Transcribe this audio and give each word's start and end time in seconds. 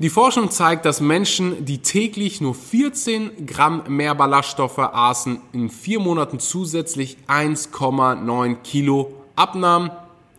Die 0.00 0.10
Forschung 0.10 0.52
zeigt, 0.52 0.84
dass 0.84 1.00
Menschen, 1.00 1.64
die 1.64 1.78
täglich 1.78 2.40
nur 2.40 2.54
14 2.54 3.46
Gramm 3.46 3.82
mehr 3.88 4.14
Ballaststoffe 4.14 4.78
aßen, 4.78 5.40
in 5.52 5.70
vier 5.70 5.98
Monaten 5.98 6.38
zusätzlich 6.38 7.16
1,9 7.26 8.54
Kilo 8.62 9.12
abnahmen. 9.34 9.90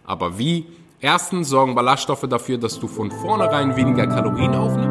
Aber 0.05 0.37
wie? 0.37 0.65
Erstens 1.01 1.49
sorgen 1.49 1.75
Ballaststoffe 1.75 2.25
dafür, 2.29 2.57
dass 2.57 2.79
du 2.79 2.87
von 2.87 3.11
vornherein 3.11 3.75
weniger 3.75 4.07
Kalorien 4.07 4.55
aufnimmst. 4.55 4.88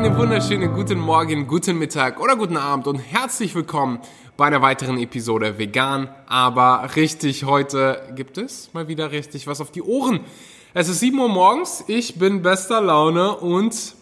Einen 0.00 0.16
wunderschönen 0.16 0.72
guten 0.72 0.98
Morgen, 0.98 1.46
guten 1.46 1.76
Mittag 1.76 2.20
oder 2.20 2.34
guten 2.34 2.56
Abend 2.56 2.86
und 2.86 2.96
herzlich 2.96 3.54
willkommen 3.54 3.98
bei 4.38 4.46
einer 4.46 4.62
weiteren 4.62 4.96
Episode 4.96 5.58
Vegan, 5.58 6.08
aber 6.26 6.96
richtig. 6.96 7.44
Heute 7.44 8.10
gibt 8.16 8.38
es 8.38 8.72
mal 8.72 8.88
wieder 8.88 9.10
richtig 9.10 9.46
was 9.46 9.60
auf 9.60 9.70
die 9.70 9.82
Ohren. 9.82 10.20
Es 10.72 10.88
ist 10.88 11.00
7 11.00 11.18
Uhr 11.18 11.28
morgens, 11.28 11.84
ich 11.86 12.18
bin 12.18 12.40
bester 12.40 12.80
Laune 12.80 13.36
und 13.36 13.94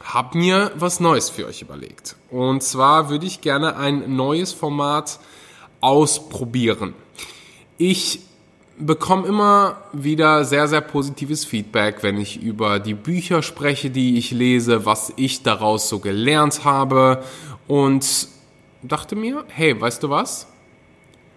habe 0.00 0.38
mir 0.38 0.70
was 0.76 1.00
Neues 1.00 1.30
für 1.30 1.46
euch 1.46 1.62
überlegt. 1.62 2.14
Und 2.30 2.62
zwar 2.62 3.10
würde 3.10 3.26
ich 3.26 3.40
gerne 3.40 3.76
ein 3.76 4.14
neues 4.14 4.52
Format 4.52 5.18
ausprobieren. 5.80 6.94
Ich 7.76 8.20
bekomme 8.78 9.26
immer 9.26 9.76
wieder 9.92 10.44
sehr, 10.44 10.68
sehr 10.68 10.80
positives 10.80 11.44
Feedback, 11.44 12.02
wenn 12.02 12.18
ich 12.18 12.42
über 12.42 12.78
die 12.78 12.94
Bücher 12.94 13.42
spreche, 13.42 13.90
die 13.90 14.18
ich 14.18 14.30
lese, 14.30 14.86
was 14.86 15.12
ich 15.16 15.42
daraus 15.42 15.88
so 15.88 15.98
gelernt 15.98 16.64
habe 16.64 17.24
und 17.66 18.28
dachte 18.82 19.16
mir, 19.16 19.44
hey, 19.48 19.78
weißt 19.80 20.02
du 20.02 20.10
was? 20.10 20.46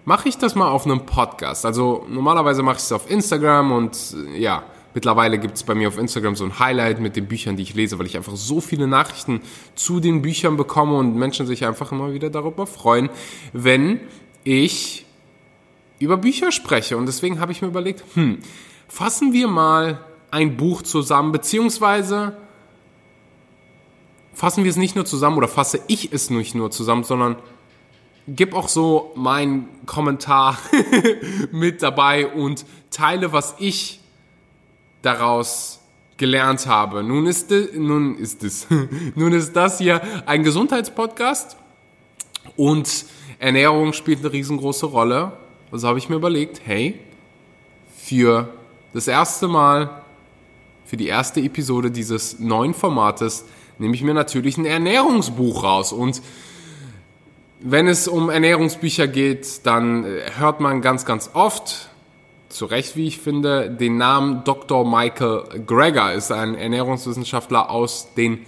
Mache 0.05 0.29
ich 0.29 0.37
das 0.37 0.55
mal 0.55 0.69
auf 0.69 0.85
einem 0.85 1.05
Podcast. 1.05 1.65
Also 1.65 2.05
normalerweise 2.09 2.63
mache 2.63 2.77
ich 2.77 2.83
es 2.83 2.91
auf 2.91 3.09
Instagram 3.09 3.71
und 3.71 4.15
ja, 4.35 4.63
mittlerweile 4.93 5.37
gibt 5.37 5.55
es 5.55 5.63
bei 5.63 5.75
mir 5.75 5.87
auf 5.87 5.97
Instagram 5.97 6.35
so 6.35 6.43
ein 6.43 6.59
Highlight 6.59 6.99
mit 6.99 7.15
den 7.15 7.27
Büchern, 7.27 7.55
die 7.55 7.63
ich 7.63 7.73
lese, 7.73 7.99
weil 7.99 8.05
ich 8.05 8.17
einfach 8.17 8.35
so 8.35 8.61
viele 8.61 8.87
Nachrichten 8.87 9.41
zu 9.75 9.99
den 9.99 10.21
Büchern 10.21 10.57
bekomme 10.57 10.97
und 10.97 11.15
Menschen 11.15 11.45
sich 11.45 11.65
einfach 11.65 11.91
immer 11.91 12.13
wieder 12.13 12.29
darüber 12.29 12.67
freuen, 12.67 13.09
wenn 13.53 13.99
ich 14.43 15.05
über 16.01 16.17
Bücher 16.17 16.51
spreche. 16.51 16.97
Und 16.97 17.05
deswegen 17.05 17.39
habe 17.39 17.51
ich 17.51 17.61
mir 17.61 17.67
überlegt, 17.67 18.03
hm, 18.15 18.39
fassen 18.87 19.33
wir 19.33 19.47
mal 19.47 19.99
ein 20.31 20.57
Buch 20.57 20.81
zusammen, 20.81 21.31
beziehungsweise 21.31 22.37
fassen 24.33 24.63
wir 24.63 24.71
es 24.71 24.77
nicht 24.77 24.95
nur 24.95 25.05
zusammen 25.05 25.37
oder 25.37 25.47
fasse 25.47 25.81
ich 25.87 26.13
es 26.13 26.29
nicht 26.29 26.55
nur 26.55 26.71
zusammen, 26.71 27.03
sondern 27.03 27.35
gib 28.27 28.53
auch 28.53 28.69
so 28.69 29.11
meinen 29.15 29.67
Kommentar 29.85 30.57
mit 31.51 31.81
dabei 31.83 32.27
und 32.27 32.65
teile, 32.89 33.33
was 33.33 33.55
ich 33.59 33.99
daraus 35.01 35.79
gelernt 36.17 36.67
habe. 36.67 37.03
Nun 37.03 37.25
ist, 37.25 37.51
de, 37.51 37.77
nun 37.77 38.17
ist 38.17 38.43
es, 38.43 38.67
nun 39.15 39.33
ist 39.33 39.55
das 39.55 39.79
hier 39.79 40.01
ein 40.27 40.43
Gesundheitspodcast 40.43 41.57
und 42.55 43.05
Ernährung 43.39 43.93
spielt 43.93 44.19
eine 44.19 44.31
riesengroße 44.31 44.85
Rolle 44.85 45.33
also 45.71 45.87
habe 45.87 45.99
ich 45.99 46.09
mir 46.09 46.15
überlegt, 46.15 46.61
hey, 46.65 46.99
für 47.95 48.49
das 48.93 49.07
erste 49.07 49.47
Mal, 49.47 50.01
für 50.85 50.97
die 50.97 51.07
erste 51.07 51.39
Episode 51.39 51.91
dieses 51.91 52.39
neuen 52.39 52.73
Formates, 52.73 53.45
nehme 53.77 53.95
ich 53.95 54.03
mir 54.03 54.13
natürlich 54.13 54.57
ein 54.57 54.65
Ernährungsbuch 54.65 55.63
raus. 55.63 55.93
Und 55.93 56.21
wenn 57.61 57.87
es 57.87 58.07
um 58.07 58.29
Ernährungsbücher 58.29 59.07
geht, 59.07 59.65
dann 59.65 60.03
äh, 60.03 60.31
hört 60.37 60.59
man 60.59 60.81
ganz, 60.81 61.05
ganz 61.05 61.31
oft, 61.33 61.89
zu 62.49 62.65
Recht, 62.65 62.97
wie 62.97 63.07
ich 63.07 63.19
finde, 63.19 63.69
den 63.69 63.97
Namen 63.97 64.43
Dr. 64.43 64.85
Michael 64.85 65.63
Greger, 65.65 66.13
ist 66.13 66.33
ein 66.33 66.55
Ernährungswissenschaftler 66.55 67.69
aus 67.69 68.13
den 68.15 68.45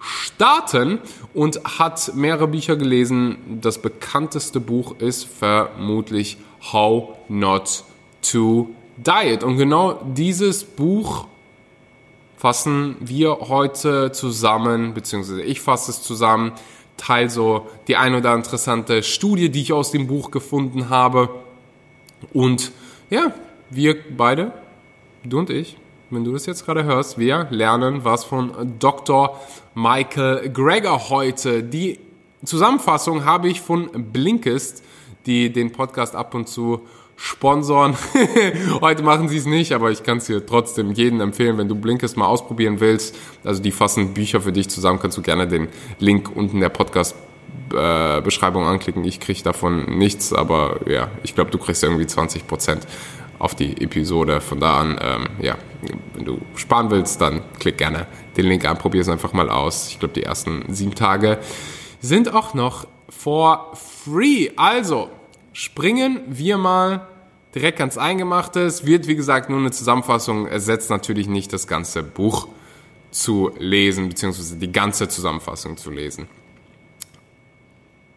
Staaten 0.00 0.98
und 1.32 1.60
hat 1.78 2.14
mehrere 2.14 2.48
Bücher 2.48 2.76
gelesen. 2.76 3.60
Das 3.62 3.78
bekannteste 3.78 4.60
Buch 4.60 4.98
ist 4.98 5.24
vermutlich 5.24 6.36
How 6.72 7.16
Not 7.28 7.84
to 8.30 8.70
Diet. 8.96 9.42
Und 9.42 9.56
genau 9.56 10.00
dieses 10.04 10.64
Buch 10.64 11.26
fassen 12.36 12.96
wir 13.00 13.38
heute 13.48 14.12
zusammen, 14.12 14.94
beziehungsweise 14.94 15.42
ich 15.42 15.60
fasse 15.60 15.90
es 15.90 16.02
zusammen, 16.02 16.52
teile 16.96 17.30
so 17.30 17.66
die 17.88 17.96
ein 17.96 18.14
oder 18.14 18.34
interessante 18.34 19.02
Studie, 19.02 19.48
die 19.48 19.62
ich 19.62 19.72
aus 19.72 19.90
dem 19.90 20.06
Buch 20.06 20.30
gefunden 20.30 20.90
habe. 20.90 21.30
Und 22.32 22.72
ja, 23.10 23.32
wir 23.70 23.96
beide, 24.16 24.52
du 25.24 25.38
und 25.38 25.50
ich, 25.50 25.76
wenn 26.10 26.24
du 26.24 26.32
das 26.32 26.46
jetzt 26.46 26.64
gerade 26.64 26.84
hörst, 26.84 27.18
wir 27.18 27.48
lernen 27.50 28.04
was 28.04 28.24
von 28.24 28.76
Dr. 28.78 29.40
Michael 29.74 30.50
Greger 30.50 31.08
heute. 31.08 31.62
Die 31.62 31.98
Zusammenfassung 32.44 33.24
habe 33.24 33.48
ich 33.48 33.60
von 33.60 33.90
Blinkist 34.12 34.84
die 35.26 35.52
den 35.52 35.72
Podcast 35.72 36.14
ab 36.14 36.34
und 36.34 36.48
zu 36.48 36.80
sponsoren. 37.16 37.96
Heute 38.80 39.02
machen 39.02 39.28
sie 39.28 39.36
es 39.36 39.46
nicht, 39.46 39.72
aber 39.72 39.90
ich 39.90 40.02
kann 40.02 40.18
es 40.18 40.26
dir 40.26 40.44
trotzdem 40.44 40.92
jedem 40.92 41.20
empfehlen, 41.20 41.58
wenn 41.58 41.68
du 41.68 41.74
Blinkist 41.74 42.16
mal 42.16 42.26
ausprobieren 42.26 42.80
willst. 42.80 43.16
Also 43.44 43.62
die 43.62 43.72
fassen 43.72 44.14
Bücher 44.14 44.40
für 44.40 44.52
dich 44.52 44.68
zusammen, 44.68 44.98
kannst 44.98 45.16
du 45.16 45.22
gerne 45.22 45.46
den 45.46 45.68
Link 45.98 46.30
unten 46.34 46.60
der 46.60 46.70
Podcast 46.70 47.14
äh, 47.72 48.20
Beschreibung 48.20 48.66
anklicken. 48.66 49.04
Ich 49.04 49.20
kriege 49.20 49.42
davon 49.42 49.98
nichts, 49.98 50.32
aber 50.32 50.80
ja, 50.88 51.08
ich 51.22 51.34
glaube, 51.34 51.50
du 51.50 51.58
kriegst 51.58 51.82
irgendwie 51.82 52.06
20 52.06 52.46
Prozent 52.46 52.86
auf 53.38 53.54
die 53.54 53.80
Episode. 53.80 54.40
Von 54.40 54.60
da 54.60 54.80
an, 54.80 54.98
ähm, 55.00 55.26
ja, 55.40 55.56
wenn 56.14 56.24
du 56.24 56.40
sparen 56.56 56.90
willst, 56.90 57.20
dann 57.20 57.42
klick 57.58 57.78
gerne 57.78 58.06
den 58.36 58.46
Link 58.46 58.64
an, 58.64 58.78
probier 58.78 59.00
es 59.00 59.08
einfach 59.08 59.32
mal 59.32 59.50
aus. 59.50 59.88
Ich 59.88 59.98
glaube, 59.98 60.14
die 60.14 60.22
ersten 60.22 60.64
sieben 60.68 60.94
Tage 60.94 61.38
sind 62.00 62.34
auch 62.34 62.54
noch 62.54 62.86
for 63.18 63.72
free. 63.74 64.50
Also, 64.56 65.10
springen 65.52 66.20
wir 66.26 66.58
mal 66.58 67.06
direkt 67.54 67.78
ganz 67.78 67.96
Eingemachtes. 67.96 68.84
Wird, 68.84 69.06
wie 69.06 69.16
gesagt, 69.16 69.48
nur 69.50 69.58
eine 69.58 69.70
Zusammenfassung, 69.70 70.46
ersetzt 70.46 70.90
natürlich 70.90 71.28
nicht 71.28 71.52
das 71.52 71.66
ganze 71.66 72.02
Buch 72.02 72.48
zu 73.10 73.52
lesen, 73.58 74.08
beziehungsweise 74.08 74.56
die 74.56 74.72
ganze 74.72 75.08
Zusammenfassung 75.08 75.76
zu 75.76 75.90
lesen. 75.90 76.28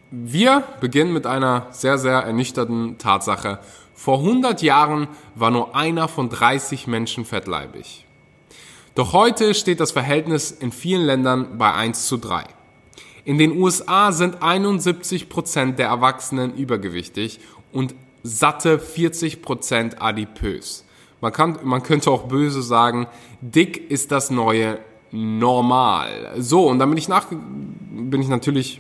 Wir 0.10 0.64
beginnen 0.80 1.14
mit 1.14 1.28
einer 1.28 1.68
sehr, 1.72 1.98
sehr 1.98 2.20
ernüchternden 2.20 2.98
Tatsache. 2.98 3.60
Vor 3.94 4.20
100 4.20 4.62
Jahren 4.62 5.08
war 5.36 5.52
nur 5.52 5.76
einer 5.76 6.08
von 6.08 6.30
30 6.30 6.88
Menschen 6.88 7.26
fettleibig. 7.26 8.06
Doch 8.96 9.14
heute 9.14 9.54
steht 9.54 9.80
das 9.80 9.92
Verhältnis 9.92 10.50
in 10.50 10.72
vielen 10.72 11.06
Ländern 11.06 11.58
bei 11.58 11.74
1 11.74 12.08
zu 12.08 12.18
3. 12.18 12.46
In 13.28 13.38
den 13.38 13.60
USA 13.60 14.14
sind 14.14 14.42
71 14.42 15.28
Prozent 15.28 15.80
der 15.80 15.88
Erwachsenen 15.88 16.56
übergewichtig 16.56 17.42
und 17.74 17.94
satte 18.24 18.80
40 18.80 19.42
Prozent 19.42 20.02
adipös. 20.02 20.86
Man, 21.20 21.34
kann, 21.34 21.60
man 21.64 21.84
könnte 21.84 22.10
auch 22.10 22.30
böse 22.30 22.62
sagen, 22.62 23.06
dick 23.42 23.92
ist 23.92 24.14
das 24.14 24.32
neue 24.32 24.80
Normal. 25.12 26.36
So, 26.38 26.70
und 26.70 26.80
dann 26.80 26.88
bin 26.88 26.98
ich, 26.98 27.10
nach, 27.10 27.26
bin 27.30 28.22
ich 28.22 28.30
natürlich 28.30 28.80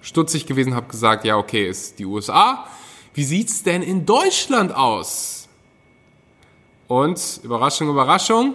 stutzig 0.00 0.46
gewesen, 0.46 0.76
habe 0.76 0.86
gesagt, 0.86 1.24
ja, 1.24 1.36
okay, 1.36 1.68
ist 1.68 1.98
die 1.98 2.04
USA. 2.04 2.68
Wie 3.14 3.24
sieht's 3.24 3.64
denn 3.64 3.82
in 3.82 4.06
Deutschland 4.06 4.72
aus? 4.72 5.48
Und 6.86 7.40
Überraschung, 7.42 7.88
Überraschung, 7.88 8.54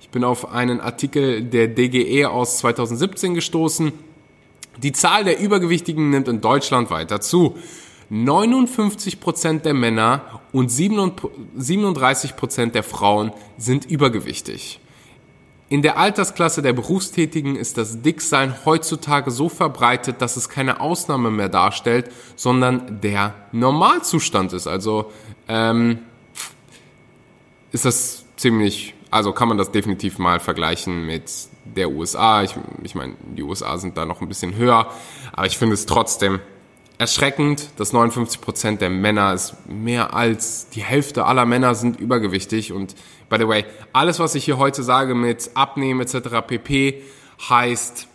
ich 0.00 0.10
bin 0.10 0.22
auf 0.22 0.52
einen 0.52 0.80
Artikel 0.80 1.42
der 1.42 1.66
DGE 1.66 2.30
aus 2.30 2.58
2017 2.58 3.34
gestoßen 3.34 3.92
die 4.82 4.92
Zahl 4.92 5.24
der 5.24 5.40
Übergewichtigen 5.40 6.10
nimmt 6.10 6.28
in 6.28 6.40
Deutschland 6.40 6.90
weiter 6.90 7.20
zu. 7.20 7.56
59% 8.10 9.60
der 9.60 9.74
Männer 9.74 10.40
und 10.52 10.70
37% 10.70 12.70
der 12.70 12.82
Frauen 12.82 13.32
sind 13.56 13.86
übergewichtig. 13.86 14.80
In 15.70 15.82
der 15.82 15.98
Altersklasse 15.98 16.60
der 16.60 16.74
Berufstätigen 16.74 17.56
ist 17.56 17.78
das 17.78 18.02
Dicksein 18.02 18.54
heutzutage 18.64 19.30
so 19.30 19.48
verbreitet, 19.48 20.20
dass 20.20 20.36
es 20.36 20.48
keine 20.48 20.80
Ausnahme 20.80 21.30
mehr 21.30 21.48
darstellt, 21.48 22.10
sondern 22.36 23.00
der 23.00 23.34
Normalzustand 23.52 24.52
ist. 24.52 24.66
Also 24.66 25.10
ähm, 25.48 26.00
ist 27.72 27.86
das 27.86 28.26
ziemlich, 28.36 28.94
also 29.10 29.32
kann 29.32 29.48
man 29.48 29.58
das 29.58 29.72
definitiv 29.72 30.18
mal 30.18 30.38
vergleichen 30.38 31.06
mit 31.06 31.32
der 31.76 31.90
USA. 31.90 32.42
Ich, 32.42 32.54
ich 32.82 32.94
meine, 32.94 33.14
die 33.36 33.42
USA 33.42 33.78
sind 33.78 33.96
da 33.96 34.04
noch 34.04 34.20
ein 34.20 34.28
bisschen 34.28 34.56
höher, 34.56 34.90
aber 35.32 35.46
ich 35.46 35.58
finde 35.58 35.74
es 35.74 35.86
trotzdem 35.86 36.40
erschreckend, 36.98 37.70
dass 37.76 37.92
59 37.92 38.40
Prozent 38.40 38.80
der 38.80 38.90
Männer 38.90 39.32
ist 39.32 39.54
mehr 39.68 40.14
als 40.14 40.68
die 40.70 40.82
Hälfte 40.82 41.24
aller 41.24 41.44
Männer 41.44 41.74
sind 41.74 41.98
übergewichtig 41.98 42.72
und 42.72 42.94
by 43.28 43.36
the 43.38 43.48
way, 43.48 43.64
alles 43.92 44.20
was 44.20 44.34
ich 44.34 44.44
hier 44.44 44.58
heute 44.58 44.82
sage 44.82 45.14
mit 45.14 45.50
Abnehmen 45.54 46.00
etc. 46.00 46.28
pp 46.46 47.02
heißt 47.48 48.06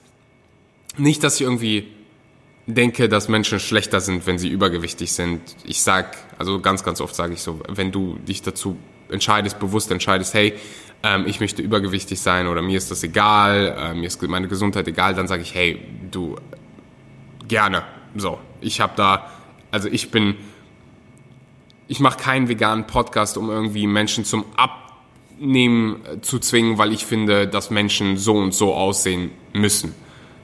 nicht, 0.98 1.24
dass 1.24 1.36
ich 1.36 1.42
irgendwie 1.42 1.88
denke, 2.68 3.10
dass 3.10 3.28
Menschen 3.28 3.60
schlechter 3.60 4.00
sind, 4.00 4.28
wenn 4.28 4.38
sie 4.38 4.48
übergewichtig 4.48 5.12
sind. 5.12 5.42
Ich 5.64 5.82
sag, 5.82 6.18
also 6.38 6.60
ganz, 6.60 6.84
ganz 6.84 7.02
oft 7.02 7.16
sage 7.16 7.34
ich 7.34 7.42
so, 7.42 7.60
wenn 7.68 7.92
du 7.92 8.18
dich 8.28 8.42
dazu 8.42 8.78
entscheidest, 9.10 9.60
bewusst 9.60 9.92
entscheidest, 9.92 10.34
hey, 10.34 10.54
ähm, 11.04 11.26
ich 11.28 11.40
möchte 11.40 11.62
übergewichtig 11.62 12.20
sein 12.20 12.48
oder 12.48 12.62
mir 12.62 12.78
ist 12.78 12.92
das 12.92 13.04
egal, 13.04 13.76
äh, 13.78 13.94
mir 13.94 14.08
ist 14.08 14.22
meine 14.24 14.48
Gesundheit 14.48 14.88
egal, 14.88 15.14
dann 15.14 15.28
sage 15.28 15.42
ich, 15.42 15.54
hey, 15.54 15.80
du, 16.12 16.36
gerne. 17.48 17.84
So, 18.16 18.40
ich 18.62 18.80
habe 18.82 18.94
da, 18.96 19.30
also 19.72 19.90
ich 19.90 20.12
bin, 20.12 20.36
ich 21.88 22.00
mache 22.00 22.20
keinen 22.20 22.48
veganen 22.48 22.88
Podcast, 22.88 23.38
um 23.38 23.50
irgendwie 23.50 23.88
Menschen 23.88 24.24
zum 24.24 24.46
Abnehmen 24.56 26.06
äh, 26.06 26.22
zu 26.22 26.40
zwingen, 26.40 26.78
weil 26.78 26.94
ich 26.94 27.06
finde, 27.06 27.48
dass 27.48 27.70
Menschen 27.70 28.18
so 28.18 28.36
und 28.36 28.54
so 28.54 28.74
aussehen 28.74 29.32
müssen. 29.54 29.94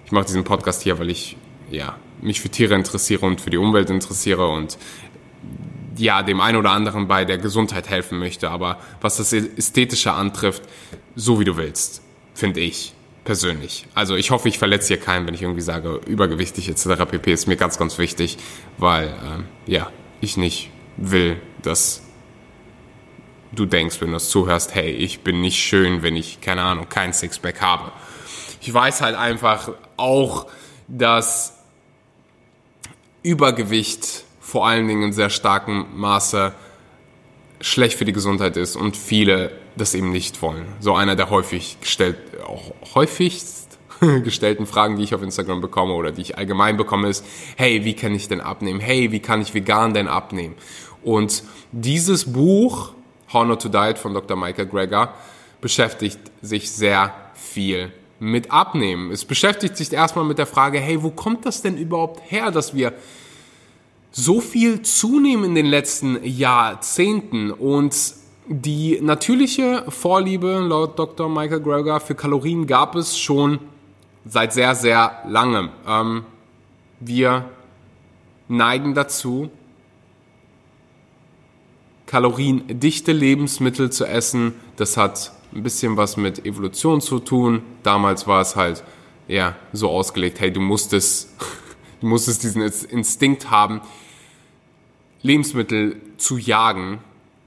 Ich 0.06 0.12
mache 0.12 0.26
diesen 0.26 0.44
Podcast 0.44 0.84
hier, 0.84 1.00
weil 1.00 1.10
ich 1.10 1.38
ja, 1.72 1.98
mich 2.22 2.42
für 2.42 2.50
Tiere 2.50 2.76
interessiere 2.76 3.26
und 3.26 3.42
für 3.42 3.50
die 3.50 3.58
Umwelt 3.58 3.90
interessiere 3.90 4.48
und 4.48 4.78
ja, 5.98 6.24
dem 6.24 6.42
einen 6.42 6.58
oder 6.58 6.72
anderen 6.72 7.08
bei 7.08 7.26
der 7.26 7.38
Gesundheit 7.38 7.90
helfen 7.90 8.20
möchte. 8.20 8.50
Aber 8.50 8.80
was 9.02 9.18
das 9.18 9.34
Ästhetische 9.34 10.12
antrifft, 10.12 10.64
so 11.16 11.40
wie 11.40 11.46
du 11.46 11.58
willst, 11.58 12.02
finde 12.34 12.60
ich 12.60 12.94
persönlich. 13.24 13.88
Also 13.96 14.16
ich 14.16 14.32
hoffe, 14.32 14.48
ich 14.48 14.60
verletze 14.60 14.90
hier 14.90 15.00
keinen, 15.00 15.26
wenn 15.28 15.34
ich 15.34 15.42
irgendwie 15.42 15.62
sage, 15.62 16.00
übergewichtig 16.06 16.70
etc. 16.70 17.06
pp. 17.10 17.34
ist 17.34 17.48
mir 17.48 17.58
ganz, 17.58 17.78
ganz 17.78 17.98
wichtig, 17.98 18.38
weil 18.78 19.08
ähm, 19.08 19.46
ja, 19.66 19.92
ich 20.22 20.38
nicht 20.38 20.70
will, 20.98 21.42
dass 21.62 22.04
du 23.52 23.66
denkst, 23.66 24.00
wenn 24.02 24.10
du 24.10 24.14
das 24.14 24.30
zuhörst, 24.30 24.76
hey, 24.76 24.92
ich 24.92 25.22
bin 25.22 25.42
nicht 25.42 25.58
schön, 25.58 26.04
wenn 26.04 26.16
ich, 26.16 26.42
keine 26.42 26.62
Ahnung, 26.62 26.88
kein 26.90 27.14
Sixpack 27.14 27.62
habe. 27.62 27.92
Ich 28.62 28.74
weiß 28.74 29.02
halt 29.02 29.16
einfach 29.16 29.72
auch, 29.98 30.48
dass 30.88 31.58
Übergewicht 33.24 34.25
vor 34.56 34.66
allen 34.66 34.88
Dingen 34.88 35.04
in 35.04 35.12
sehr 35.12 35.30
starkem 35.30 35.86
Maße 35.96 36.54
schlecht 37.60 37.98
für 37.98 38.06
die 38.06 38.14
Gesundheit 38.14 38.56
ist 38.56 38.78
und 38.78 38.96
viele 38.96 39.52
das 39.76 39.94
eben 39.94 40.14
nicht 40.14 40.42
wollen. 40.42 40.66
So 40.80 40.96
einer 40.96 41.18
der 41.18 41.30
häufig 41.30 41.82
gestellt, 41.82 42.16
auch 42.48 42.72
häufigst 42.96 43.78
gestellten 44.00 44.66
Fragen, 44.66 44.96
die 44.96 45.04
ich 45.04 45.14
auf 45.14 45.22
Instagram 45.22 45.60
bekomme 45.60 45.92
oder 45.92 46.14
die 46.14 46.22
ich 46.22 46.38
allgemein 46.38 46.78
bekomme, 46.78 47.10
ist, 47.10 47.26
hey, 47.58 47.84
wie 47.84 47.96
kann 47.96 48.16
ich 48.16 48.30
denn 48.30 48.40
abnehmen? 48.40 48.80
Hey, 48.80 49.12
wie 49.12 49.20
kann 49.20 49.42
ich 49.42 49.54
vegan 49.54 49.94
denn 49.94 50.08
abnehmen? 50.08 50.56
Und 51.04 51.44
dieses 51.74 52.32
Buch, 52.32 52.94
How 53.34 53.46
Not 53.46 53.62
to 53.62 53.68
Diet 53.68 54.00
von 54.00 54.14
Dr. 54.14 54.38
Michael 54.38 54.68
Greger, 54.68 55.16
beschäftigt 55.60 56.20
sich 56.42 56.72
sehr 56.72 57.14
viel 57.34 57.92
mit 58.20 58.52
Abnehmen. 58.52 59.12
Es 59.12 59.26
beschäftigt 59.26 59.76
sich 59.76 59.92
erstmal 59.92 60.24
mit 60.24 60.38
der 60.38 60.48
Frage, 60.48 60.80
hey, 60.80 61.04
wo 61.04 61.10
kommt 61.10 61.46
das 61.46 61.62
denn 61.62 61.76
überhaupt 61.76 62.22
her, 62.32 62.52
dass 62.52 62.74
wir 62.74 62.94
so 64.18 64.40
viel 64.40 64.82
zunehmen 64.82 65.44
in 65.44 65.56
den 65.56 65.66
letzten 65.66 66.24
Jahrzehnten 66.24 67.52
und 67.52 68.14
die 68.48 68.98
natürliche 69.02 69.84
Vorliebe 69.90 70.60
laut 70.60 70.98
Dr. 70.98 71.28
Michael 71.28 71.60
Greger 71.60 72.00
für 72.00 72.16
Kalorien 72.16 72.66
gab 72.66 72.96
es 72.96 73.18
schon 73.18 73.60
seit 74.24 74.54
sehr, 74.54 74.74
sehr 74.74 75.22
langem. 75.28 75.70
Ähm, 75.86 76.24
wir 77.02 77.50
neigen 78.48 78.94
dazu, 78.94 79.50
kaloriendichte 82.06 83.12
Lebensmittel 83.12 83.92
zu 83.92 84.06
essen. 84.06 84.54
Das 84.78 84.96
hat 84.96 85.34
ein 85.54 85.62
bisschen 85.62 85.98
was 85.98 86.16
mit 86.16 86.46
Evolution 86.46 87.02
zu 87.02 87.20
tun. 87.20 87.64
Damals 87.84 88.28
war 88.28 88.40
es 88.40 88.56
halt 88.56 88.82
ja 89.28 89.58
so 89.74 89.90
ausgelegt, 89.90 90.40
hey, 90.40 90.54
du 90.54 90.62
musstest, 90.62 91.36
du 92.00 92.08
musstest 92.08 92.44
diesen 92.44 92.62
Instinkt 92.62 93.52
haben, 93.52 93.82
Lebensmittel 95.26 95.96
zu 96.18 96.38
jagen 96.38 97.00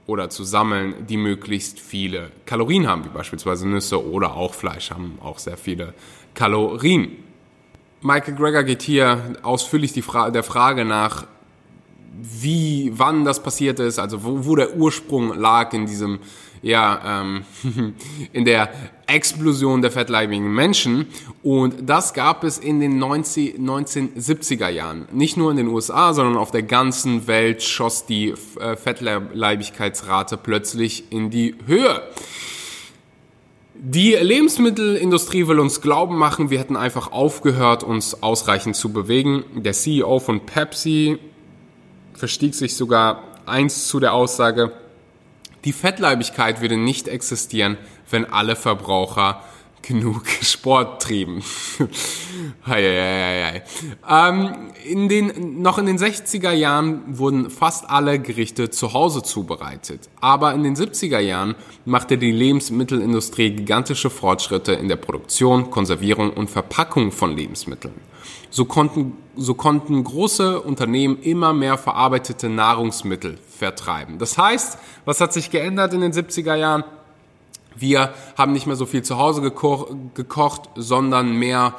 oder 0.05 0.29
zu 0.29 0.43
sammeln, 0.43 1.07
die 1.07 1.15
möglichst 1.15 1.79
viele 1.79 2.29
Kalorien 2.45 2.87
haben, 2.87 3.05
wie 3.05 3.09
beispielsweise 3.09 3.65
Nüsse 3.69 4.05
oder 4.05 4.35
auch 4.35 4.53
Fleisch 4.53 4.91
haben 4.91 5.17
auch 5.23 5.39
sehr 5.39 5.55
viele 5.55 5.93
Kalorien. 6.33 7.11
Michael 8.01 8.35
Greger 8.35 8.65
geht 8.65 8.81
hier 8.81 9.37
ausführlich 9.43 9.93
Fra 10.03 10.29
der 10.29 10.43
Frage 10.43 10.83
nach, 10.83 11.25
wie, 12.21 12.91
wann 12.95 13.23
das 13.23 13.41
passiert 13.41 13.79
ist, 13.79 13.97
also 13.97 14.25
wo, 14.25 14.45
wo 14.45 14.57
der 14.57 14.75
Ursprung 14.75 15.37
lag 15.37 15.71
in 15.71 15.85
diesem 15.85 16.19
ja, 16.61 17.21
ähm, 17.21 17.43
in 18.33 18.45
der 18.45 18.69
Explosion 19.07 19.81
der 19.81 19.91
fettleibigen 19.91 20.51
Menschen. 20.51 21.07
Und 21.43 21.89
das 21.89 22.13
gab 22.13 22.43
es 22.43 22.57
in 22.57 22.79
den 22.79 22.97
90, 22.97 23.55
1970er 23.55 24.69
Jahren. 24.69 25.07
Nicht 25.11 25.37
nur 25.37 25.51
in 25.51 25.57
den 25.57 25.67
USA, 25.67 26.13
sondern 26.13 26.37
auf 26.37 26.51
der 26.51 26.63
ganzen 26.63 27.27
Welt 27.27 27.63
schoss 27.63 28.05
die 28.05 28.33
äh, 28.59 28.75
Fettleibigkeitsrate 28.75 30.37
plötzlich 30.37 31.11
in 31.11 31.29
die 31.29 31.55
Höhe. 31.65 32.03
Die 33.81 34.11
Lebensmittelindustrie 34.13 35.47
will 35.47 35.57
uns 35.57 35.79
glauben 35.79 36.17
machen, 36.17 36.49
wir 36.49 36.59
hätten 36.59 36.75
einfach 36.75 37.13
aufgehört, 37.13 37.81
uns 37.81 38.21
ausreichend 38.21 38.75
zu 38.75 38.91
bewegen. 38.91 39.45
Der 39.55 39.71
CEO 39.71 40.19
von 40.19 40.45
Pepsi 40.45 41.17
verstieg 42.13 42.55
sich 42.55 42.75
sogar 42.75 43.23
eins 43.45 43.87
zu 43.87 44.01
der 44.01 44.13
Aussage, 44.13 44.73
die 45.65 45.73
Fettleibigkeit 45.73 46.61
würde 46.61 46.77
nicht 46.77 47.07
existieren, 47.07 47.77
wenn 48.09 48.25
alle 48.25 48.55
Verbraucher 48.55 49.43
genug 49.81 50.27
Sport 50.41 51.01
trieben. 51.01 51.43
ähm, 54.09 54.55
in 54.85 55.09
den, 55.09 55.61
noch 55.61 55.77
in 55.77 55.85
den 55.85 55.97
60er 55.97 56.51
Jahren 56.51 57.17
wurden 57.17 57.49
fast 57.49 57.89
alle 57.89 58.19
Gerichte 58.19 58.69
zu 58.69 58.93
Hause 58.93 59.23
zubereitet. 59.23 60.09
Aber 60.21 60.53
in 60.53 60.63
den 60.63 60.75
70er 60.75 61.19
Jahren 61.19 61.55
machte 61.85 62.17
die 62.17 62.31
Lebensmittelindustrie 62.31 63.51
gigantische 63.51 64.09
Fortschritte 64.09 64.73
in 64.73 64.87
der 64.87 64.97
Produktion, 64.97 65.71
Konservierung 65.71 66.31
und 66.31 66.49
Verpackung 66.49 67.11
von 67.11 67.35
Lebensmitteln. 67.35 68.08
So 68.51 68.65
konnten, 68.65 69.15
so 69.35 69.53
konnten 69.53 70.03
große 70.03 70.59
Unternehmen 70.61 71.21
immer 71.21 71.53
mehr 71.53 71.77
verarbeitete 71.77 72.49
Nahrungsmittel 72.49 73.37
vertreiben. 73.57 74.17
Das 74.17 74.37
heißt, 74.37 74.79
was 75.05 75.21
hat 75.21 75.33
sich 75.33 75.51
geändert 75.51 75.93
in 75.93 76.01
den 76.01 76.13
70er 76.13 76.55
Jahren? 76.55 76.83
Wir 77.75 78.13
haben 78.37 78.53
nicht 78.53 78.65
mehr 78.65 78.75
so 78.75 78.85
viel 78.85 79.03
zu 79.03 79.17
Hause 79.17 79.41
geko 79.41 79.95
gekocht, 80.15 80.69
sondern 80.75 81.33
mehr 81.33 81.75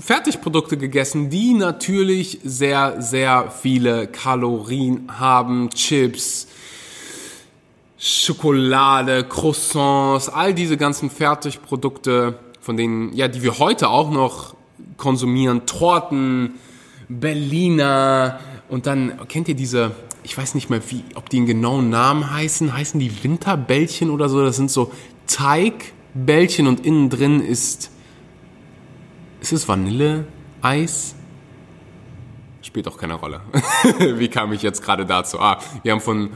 Fertigprodukte 0.00 0.76
gegessen, 0.76 1.30
die 1.30 1.54
natürlich 1.54 2.40
sehr, 2.42 3.00
sehr 3.00 3.50
viele 3.50 4.06
Kalorien 4.08 5.18
haben. 5.18 5.70
Chips, 5.70 6.48
Schokolade, 7.98 9.24
Croissants, 9.24 10.28
all 10.28 10.52
diese 10.52 10.76
ganzen 10.76 11.10
Fertigprodukte, 11.10 12.38
von 12.60 12.76
denen, 12.76 13.12
ja, 13.14 13.28
die 13.28 13.42
wir 13.42 13.58
heute 13.58 13.88
auch 13.88 14.10
noch 14.10 14.54
konsumieren. 14.96 15.66
Torten, 15.66 16.54
Berliner 17.08 18.40
und 18.68 18.86
dann 18.86 19.28
kennt 19.28 19.48
ihr 19.48 19.54
diese, 19.54 19.92
ich 20.22 20.36
weiß 20.36 20.54
nicht 20.54 20.70
mehr, 20.70 20.80
wie, 20.90 21.04
ob 21.14 21.28
die 21.28 21.38
einen 21.38 21.46
genauen 21.46 21.90
Namen 21.90 22.30
heißen. 22.30 22.72
Heißen 22.72 22.98
die 22.98 23.22
Winterbällchen 23.22 24.10
oder 24.10 24.28
so? 24.28 24.42
Das 24.42 24.56
sind 24.56 24.70
so 24.70 24.92
Teigbällchen 25.26 26.66
und 26.66 26.84
innen 26.84 27.10
drin 27.10 27.40
ist. 27.40 27.90
Ist 29.40 29.52
es 29.52 29.68
Vanilleeis? 29.68 31.14
Spielt 32.62 32.88
auch 32.88 32.96
keine 32.96 33.14
Rolle. 33.14 33.42
wie 33.98 34.28
kam 34.28 34.52
ich 34.52 34.62
jetzt 34.62 34.82
gerade 34.82 35.04
dazu? 35.04 35.38
Ah, 35.38 35.58
wir 35.82 35.92
haben 35.92 36.00
von 36.00 36.30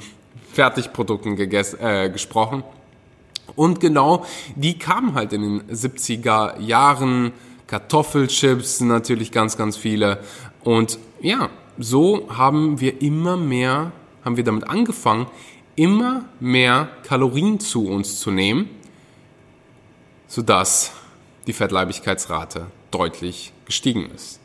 Fertigprodukten 0.52 1.36
gegessen, 1.36 1.80
äh, 1.80 2.10
gesprochen. 2.10 2.62
Und 3.56 3.80
genau, 3.80 4.26
die 4.54 4.78
kamen 4.78 5.14
halt 5.14 5.32
in 5.32 5.42
den 5.42 5.62
70er 5.70 6.60
Jahren. 6.60 7.32
Kartoffelchips 7.68 8.80
natürlich 8.80 9.30
ganz, 9.30 9.56
ganz 9.56 9.76
viele. 9.76 10.18
Und 10.64 10.98
ja, 11.20 11.50
so 11.78 12.28
haben 12.28 12.80
wir 12.80 13.00
immer 13.00 13.36
mehr, 13.36 13.92
haben 14.24 14.36
wir 14.36 14.42
damit 14.42 14.68
angefangen, 14.68 15.26
immer 15.76 16.24
mehr 16.40 16.88
Kalorien 17.04 17.60
zu 17.60 17.86
uns 17.86 18.18
zu 18.18 18.32
nehmen, 18.32 18.68
sodass 20.26 20.92
die 21.46 21.52
Fettleibigkeitsrate 21.52 22.66
deutlich 22.90 23.52
gestiegen 23.64 24.10
ist. 24.14 24.40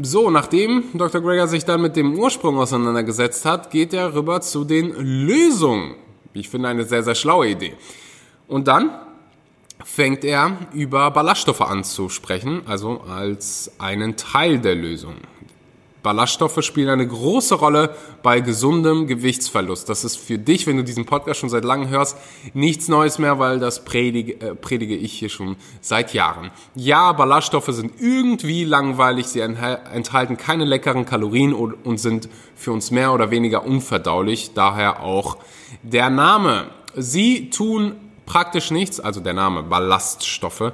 So, 0.00 0.30
nachdem 0.30 0.84
Dr. 0.94 1.20
Greger 1.20 1.46
sich 1.46 1.66
dann 1.66 1.82
mit 1.82 1.96
dem 1.96 2.18
Ursprung 2.18 2.58
auseinandergesetzt 2.58 3.44
hat, 3.44 3.70
geht 3.70 3.92
er 3.92 4.14
rüber 4.14 4.40
zu 4.40 4.64
den 4.64 4.92
Lösungen. 4.94 5.94
Ich 6.32 6.48
finde 6.48 6.68
eine 6.68 6.84
sehr, 6.84 7.02
sehr 7.02 7.14
schlaue 7.14 7.50
Idee. 7.50 7.74
Und 8.48 8.68
dann 8.68 8.90
fängt 9.84 10.24
er 10.24 10.56
über 10.72 11.10
Ballaststoffe 11.10 11.60
anzusprechen, 11.60 12.62
also 12.66 13.00
als 13.02 13.72
einen 13.78 14.16
Teil 14.16 14.58
der 14.58 14.74
Lösung. 14.74 15.16
Ballaststoffe 16.02 16.62
spielen 16.62 16.88
eine 16.88 17.06
große 17.06 17.54
Rolle 17.54 17.94
bei 18.22 18.40
gesundem 18.40 19.06
Gewichtsverlust. 19.06 19.88
Das 19.88 20.04
ist 20.04 20.16
für 20.16 20.38
dich, 20.38 20.66
wenn 20.66 20.76
du 20.76 20.84
diesen 20.84 21.06
Podcast 21.06 21.40
schon 21.40 21.48
seit 21.48 21.64
langem 21.64 21.88
hörst, 21.88 22.16
nichts 22.54 22.88
Neues 22.88 23.18
mehr, 23.18 23.38
weil 23.38 23.60
das 23.60 23.84
predige, 23.84 24.32
äh, 24.40 24.54
predige 24.54 24.96
ich 24.96 25.12
hier 25.12 25.28
schon 25.28 25.56
seit 25.80 26.12
Jahren. 26.12 26.50
Ja, 26.74 27.12
Ballaststoffe 27.12 27.68
sind 27.68 28.00
irgendwie 28.00 28.64
langweilig, 28.64 29.26
sie 29.28 29.40
enthalten 29.40 30.36
keine 30.36 30.64
leckeren 30.64 31.06
Kalorien 31.06 31.52
und 31.52 31.98
sind 31.98 32.28
für 32.56 32.72
uns 32.72 32.90
mehr 32.90 33.12
oder 33.12 33.30
weniger 33.30 33.64
unverdaulich, 33.64 34.52
daher 34.54 35.02
auch 35.02 35.36
der 35.82 36.10
Name. 36.10 36.66
Sie 36.96 37.50
tun 37.50 37.94
praktisch 38.32 38.70
nichts, 38.70 38.98
also 38.98 39.20
der 39.20 39.34
Name 39.34 39.62
Ballaststoffe, 39.62 40.72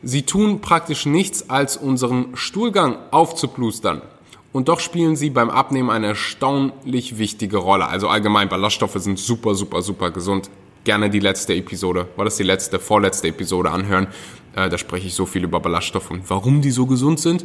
sie 0.00 0.22
tun 0.22 0.60
praktisch 0.60 1.06
nichts, 1.06 1.50
als 1.50 1.76
unseren 1.76 2.36
Stuhlgang 2.36 2.98
aufzuplustern. 3.10 4.00
Und 4.52 4.68
doch 4.68 4.78
spielen 4.78 5.16
sie 5.16 5.28
beim 5.28 5.50
Abnehmen 5.50 5.90
eine 5.90 6.06
erstaunlich 6.06 7.18
wichtige 7.18 7.56
Rolle. 7.56 7.88
Also 7.88 8.06
allgemein, 8.06 8.48
Ballaststoffe 8.48 8.94
sind 8.98 9.18
super, 9.18 9.56
super, 9.56 9.82
super 9.82 10.12
gesund. 10.12 10.50
Gerne 10.84 11.10
die 11.10 11.18
letzte 11.18 11.52
Episode, 11.54 12.06
war 12.14 12.24
das 12.24 12.36
die 12.36 12.44
letzte, 12.44 12.78
vorletzte 12.78 13.26
Episode 13.26 13.72
anhören. 13.72 14.06
Äh, 14.54 14.68
da 14.68 14.78
spreche 14.78 15.08
ich 15.08 15.14
so 15.14 15.26
viel 15.26 15.42
über 15.42 15.58
Ballaststoffe 15.58 16.12
und 16.12 16.30
warum 16.30 16.62
die 16.62 16.70
so 16.70 16.86
gesund 16.86 17.18
sind. 17.18 17.42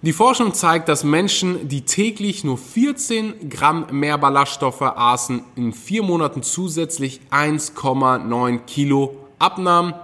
Die 0.00 0.12
Forschung 0.12 0.54
zeigt, 0.54 0.88
dass 0.88 1.02
Menschen, 1.02 1.66
die 1.66 1.80
täglich 1.80 2.44
nur 2.44 2.56
14 2.56 3.50
Gramm 3.50 3.86
mehr 3.90 4.16
Ballaststoffe 4.16 4.80
aßen, 4.80 5.42
in 5.56 5.72
vier 5.72 6.04
Monaten 6.04 6.44
zusätzlich 6.44 7.20
1,9 7.32 8.60
Kilo 8.60 9.16
abnahmen. 9.40 9.94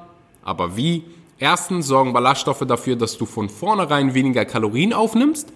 Aber 0.43 0.77
wie? 0.77 1.05
Erstens 1.39 1.87
sorgen 1.87 2.13
Ballaststoffe 2.13 2.65
dafür, 2.67 2.97
dass 2.97 3.17
du 3.19 3.25
von 3.25 3.49
vornherein 3.49 4.15
weniger 4.15 4.45
Kalorien 4.45 4.93
aufnimmst. 4.93 5.53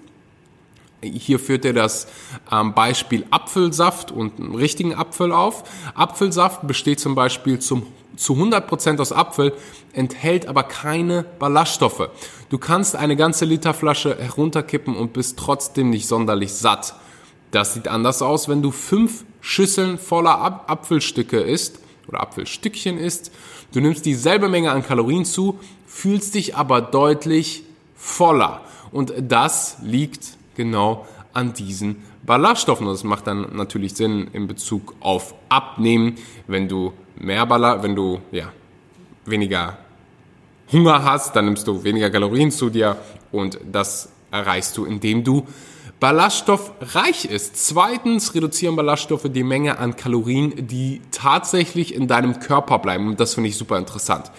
Hier 1.00 1.38
führt 1.38 1.64
er 1.64 1.72
das 1.72 2.08
ähm, 2.50 2.74
Beispiel 2.74 3.24
Apfelsaft 3.30 4.10
und 4.10 4.40
einen 4.40 4.54
richtigen 4.56 4.94
Apfel 4.94 5.30
auf. 5.30 5.62
Apfelsaft 5.94 6.66
besteht 6.66 6.98
zum 6.98 7.14
Beispiel 7.14 7.60
zum, 7.60 7.86
zu 8.16 8.34
100% 8.34 9.00
aus 9.00 9.12
Apfel, 9.12 9.52
enthält 9.92 10.48
aber 10.48 10.64
keine 10.64 11.24
Ballaststoffe. 11.38 12.10
Du 12.48 12.58
kannst 12.58 12.96
eine 12.96 13.14
ganze 13.14 13.44
Literflasche 13.44 14.16
herunterkippen 14.18 14.96
und 14.96 15.12
bist 15.12 15.38
trotzdem 15.38 15.90
nicht 15.90 16.08
sonderlich 16.08 16.52
satt. 16.52 16.94
Das 17.52 17.74
sieht 17.74 17.86
anders 17.86 18.20
aus, 18.20 18.48
wenn 18.48 18.60
du 18.60 18.72
fünf 18.72 19.24
Schüsseln 19.40 19.98
voller 19.98 20.68
Apfelstücke 20.68 21.38
isst 21.38 21.78
oder 22.08 22.20
Apfelstückchen 22.20 22.98
isst. 22.98 23.30
Du 23.72 23.80
nimmst 23.80 24.04
dieselbe 24.04 24.48
Menge 24.48 24.72
an 24.72 24.82
Kalorien 24.82 25.24
zu, 25.24 25.60
fühlst 25.86 26.34
dich 26.34 26.56
aber 26.56 26.80
deutlich 26.80 27.62
voller. 27.94 28.62
Und 28.90 29.12
das 29.20 29.76
liegt 29.82 30.37
genau 30.58 31.06
an 31.32 31.54
diesen 31.54 32.04
Ballaststoffen. 32.26 32.86
Das 32.86 33.04
macht 33.04 33.26
dann 33.26 33.56
natürlich 33.56 33.94
Sinn 33.94 34.28
in 34.34 34.46
Bezug 34.46 34.94
auf 35.00 35.34
Abnehmen, 35.48 36.16
wenn 36.46 36.68
du 36.68 36.92
mehr 37.16 37.46
Ballast, 37.46 37.82
wenn 37.82 37.96
du 37.96 38.20
ja 38.30 38.52
weniger 39.24 39.78
Hunger 40.70 41.02
hast, 41.02 41.34
dann 41.34 41.46
nimmst 41.46 41.66
du 41.66 41.82
weniger 41.82 42.10
Kalorien 42.10 42.50
zu 42.50 42.68
dir 42.68 42.96
und 43.32 43.58
das 43.70 44.10
erreichst 44.30 44.76
du, 44.76 44.84
indem 44.84 45.24
du 45.24 45.46
ballaststoffreich 46.00 47.24
ist. 47.24 47.56
Zweitens 47.56 48.34
reduzieren 48.34 48.76
Ballaststoffe 48.76 49.26
die 49.30 49.42
Menge 49.42 49.78
an 49.78 49.96
Kalorien, 49.96 50.66
die 50.66 51.00
tatsächlich 51.10 51.94
in 51.94 52.06
deinem 52.06 52.38
Körper 52.38 52.78
bleiben. 52.78 53.08
Und 53.08 53.20
das 53.20 53.34
finde 53.34 53.48
ich 53.48 53.56
super 53.56 53.78
interessant. 53.78 54.30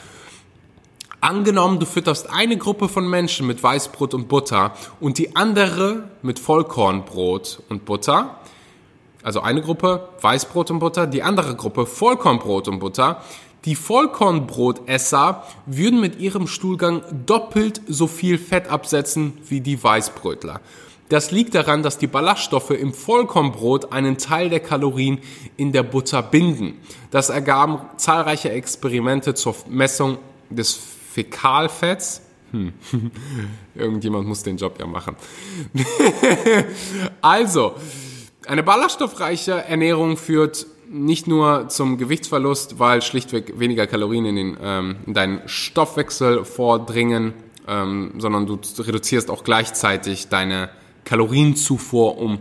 Angenommen, 1.22 1.80
du 1.80 1.86
fütterst 1.86 2.30
eine 2.32 2.58
Gruppe 2.58 2.88
von 2.88 3.10
Menschen 3.10 3.46
mit 3.46 3.62
Weißbrot 3.62 4.14
und 4.14 4.30
Butter 4.30 4.74
und 5.02 5.18
die 5.18 5.36
andere 5.36 6.04
mit 6.22 6.40
Vollkornbrot 6.40 7.62
und 7.68 7.84
Butter. 7.84 8.40
Also 9.22 9.42
eine 9.42 9.62
Gruppe 9.62 10.08
Weißbrot 10.22 10.72
und 10.72 10.80
Butter, 10.80 11.08
die 11.08 11.22
andere 11.22 11.56
Gruppe 11.56 11.86
Vollkornbrot 11.86 12.70
und 12.70 12.80
Butter. 12.80 13.22
Die 13.66 13.76
Vollkornbrotesser 13.76 15.44
würden 15.66 16.00
mit 16.00 16.22
ihrem 16.22 16.48
Stuhlgang 16.48 17.02
doppelt 17.26 17.82
so 17.86 18.08
viel 18.08 18.38
Fett 18.38 18.70
absetzen 18.70 19.38
wie 19.50 19.60
die 19.60 19.84
Weißbrötler. 19.84 20.62
Das 21.10 21.32
liegt 21.32 21.54
daran, 21.54 21.84
dass 21.84 21.98
die 21.98 22.08
Ballaststoffe 22.08 22.70
im 22.70 22.94
Vollkornbrot 22.94 23.92
einen 23.92 24.18
Teil 24.18 24.50
der 24.50 24.62
Kalorien 24.62 25.20
in 25.58 25.74
der 25.74 25.84
Butter 25.84 26.22
binden. 26.22 26.76
Das 27.12 27.30
ergaben 27.30 27.80
zahlreiche 27.98 28.52
Experimente 28.52 29.34
zur 29.34 29.56
Messung 29.68 30.18
des 30.50 30.80
Fäkalfetts. 31.20 32.22
Hm. 32.52 32.72
Irgendjemand 33.76 34.26
muss 34.26 34.42
den 34.42 34.56
Job 34.56 34.80
ja 34.80 34.88
machen. 34.88 35.18
also, 37.22 37.76
eine 38.48 38.64
ballaststoffreiche 38.64 39.52
Ernährung 39.52 40.16
führt 40.16 40.66
nicht 40.90 41.28
nur 41.28 41.68
zum 41.68 41.98
Gewichtsverlust, 41.98 42.80
weil 42.80 43.02
schlichtweg 43.02 43.60
weniger 43.60 43.86
Kalorien 43.86 44.26
in, 44.26 44.36
den, 44.38 44.58
ähm, 44.62 44.96
in 45.06 45.14
deinen 45.14 45.42
Stoffwechsel 45.46 46.46
vordringen, 46.46 47.34
ähm, 47.68 48.14
sondern 48.18 48.48
du 48.48 48.58
reduzierst 48.78 49.30
auch 49.30 49.44
gleichzeitig 49.44 50.30
deine 50.30 50.70
Kalorienzufuhr 51.04 52.18
um, 52.18 52.40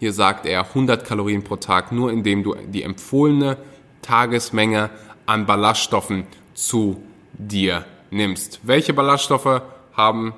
hier 0.00 0.14
sagt 0.14 0.46
er, 0.46 0.68
100 0.68 1.04
Kalorien 1.04 1.44
pro 1.44 1.56
Tag, 1.56 1.92
nur 1.92 2.10
indem 2.10 2.42
du 2.42 2.54
die 2.54 2.82
empfohlene 2.82 3.58
Tagesmenge 4.00 4.88
an 5.26 5.44
Ballaststoffen 5.44 6.26
zu 6.54 7.02
dir 7.34 7.84
nimmst. 8.10 8.60
Welche 8.62 8.92
Ballaststoffe 8.92 9.62
haben 9.94 10.34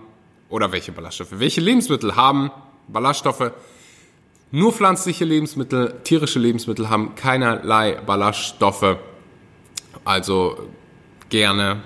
oder 0.49 0.73
welche 0.73 0.93
Ballaststoffe, 0.93 1.33
welche 1.33 1.61
Lebensmittel 1.61 2.17
haben 2.17 2.51
Ballaststoffe? 2.89 3.53
Nur 4.51 4.73
pflanzliche 4.73 5.27
Lebensmittel, 5.27 6.01
tierische 6.05 6.39
Lebensmittel 6.39 6.89
haben 6.89 7.15
keinerlei 7.15 8.01
Ballaststoffe. 8.07 8.97
Also 10.05 10.69
gerne, 11.29 11.83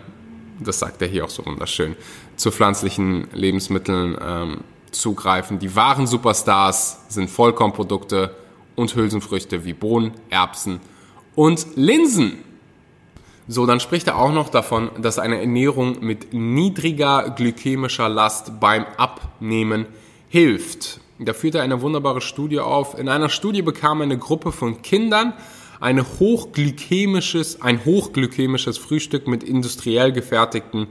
das 0.61 0.79
sagt 0.79 1.03
er 1.03 1.09
hier 1.09 1.25
auch 1.25 1.31
so 1.31 1.45
wunderschön, 1.45 1.97
zu 2.37 2.53
pflanzlichen 2.53 3.29
Lebensmitteln 3.33 4.17
ähm, 4.25 4.61
zugreifen. 4.93 5.59
Die 5.59 5.75
wahren 5.75 6.07
Superstars 6.07 7.07
sind 7.09 7.31
Vollkornprodukte 7.31 8.37
und 8.77 8.95
Hülsenfrüchte 8.95 9.65
wie 9.65 9.73
Bohnen, 9.73 10.12
Erbsen 10.31 10.81
und 11.35 11.67
Linsen. 11.75 12.45
So, 13.52 13.66
dann 13.66 13.80
spricht 13.80 14.06
er 14.06 14.16
auch 14.16 14.32
noch 14.32 14.49
davon, 14.49 14.90
dass 14.97 15.18
eine 15.18 15.38
Ernährung 15.38 15.99
mit 16.00 16.32
niedriger 16.32 17.28
glykämischer 17.37 18.09
Last 18.09 18.61
beim 18.61 18.87
Abnehmen 18.97 19.85
hilft. 20.30 21.00
Da 21.18 21.35
führt 21.35 21.56
er 21.56 21.62
eine 21.62 21.82
wunderbare 21.82 22.23
Studie 22.23 22.61
auf. 22.61 22.99
In 22.99 23.11
einer 23.11 23.28
Studie 23.28 23.61
bekam 23.61 24.00
eine 24.00 24.16
Gruppe 24.16 24.52
von 24.52 24.80
Kindern 24.80 25.35
eine 25.80 26.06
hochglykämisches, 26.18 27.61
ein 27.61 27.85
hochglykämisches 27.85 28.78
Frühstück 28.78 29.26
mit 29.26 29.42
industriell 29.42 30.12
gefertigten 30.12 30.87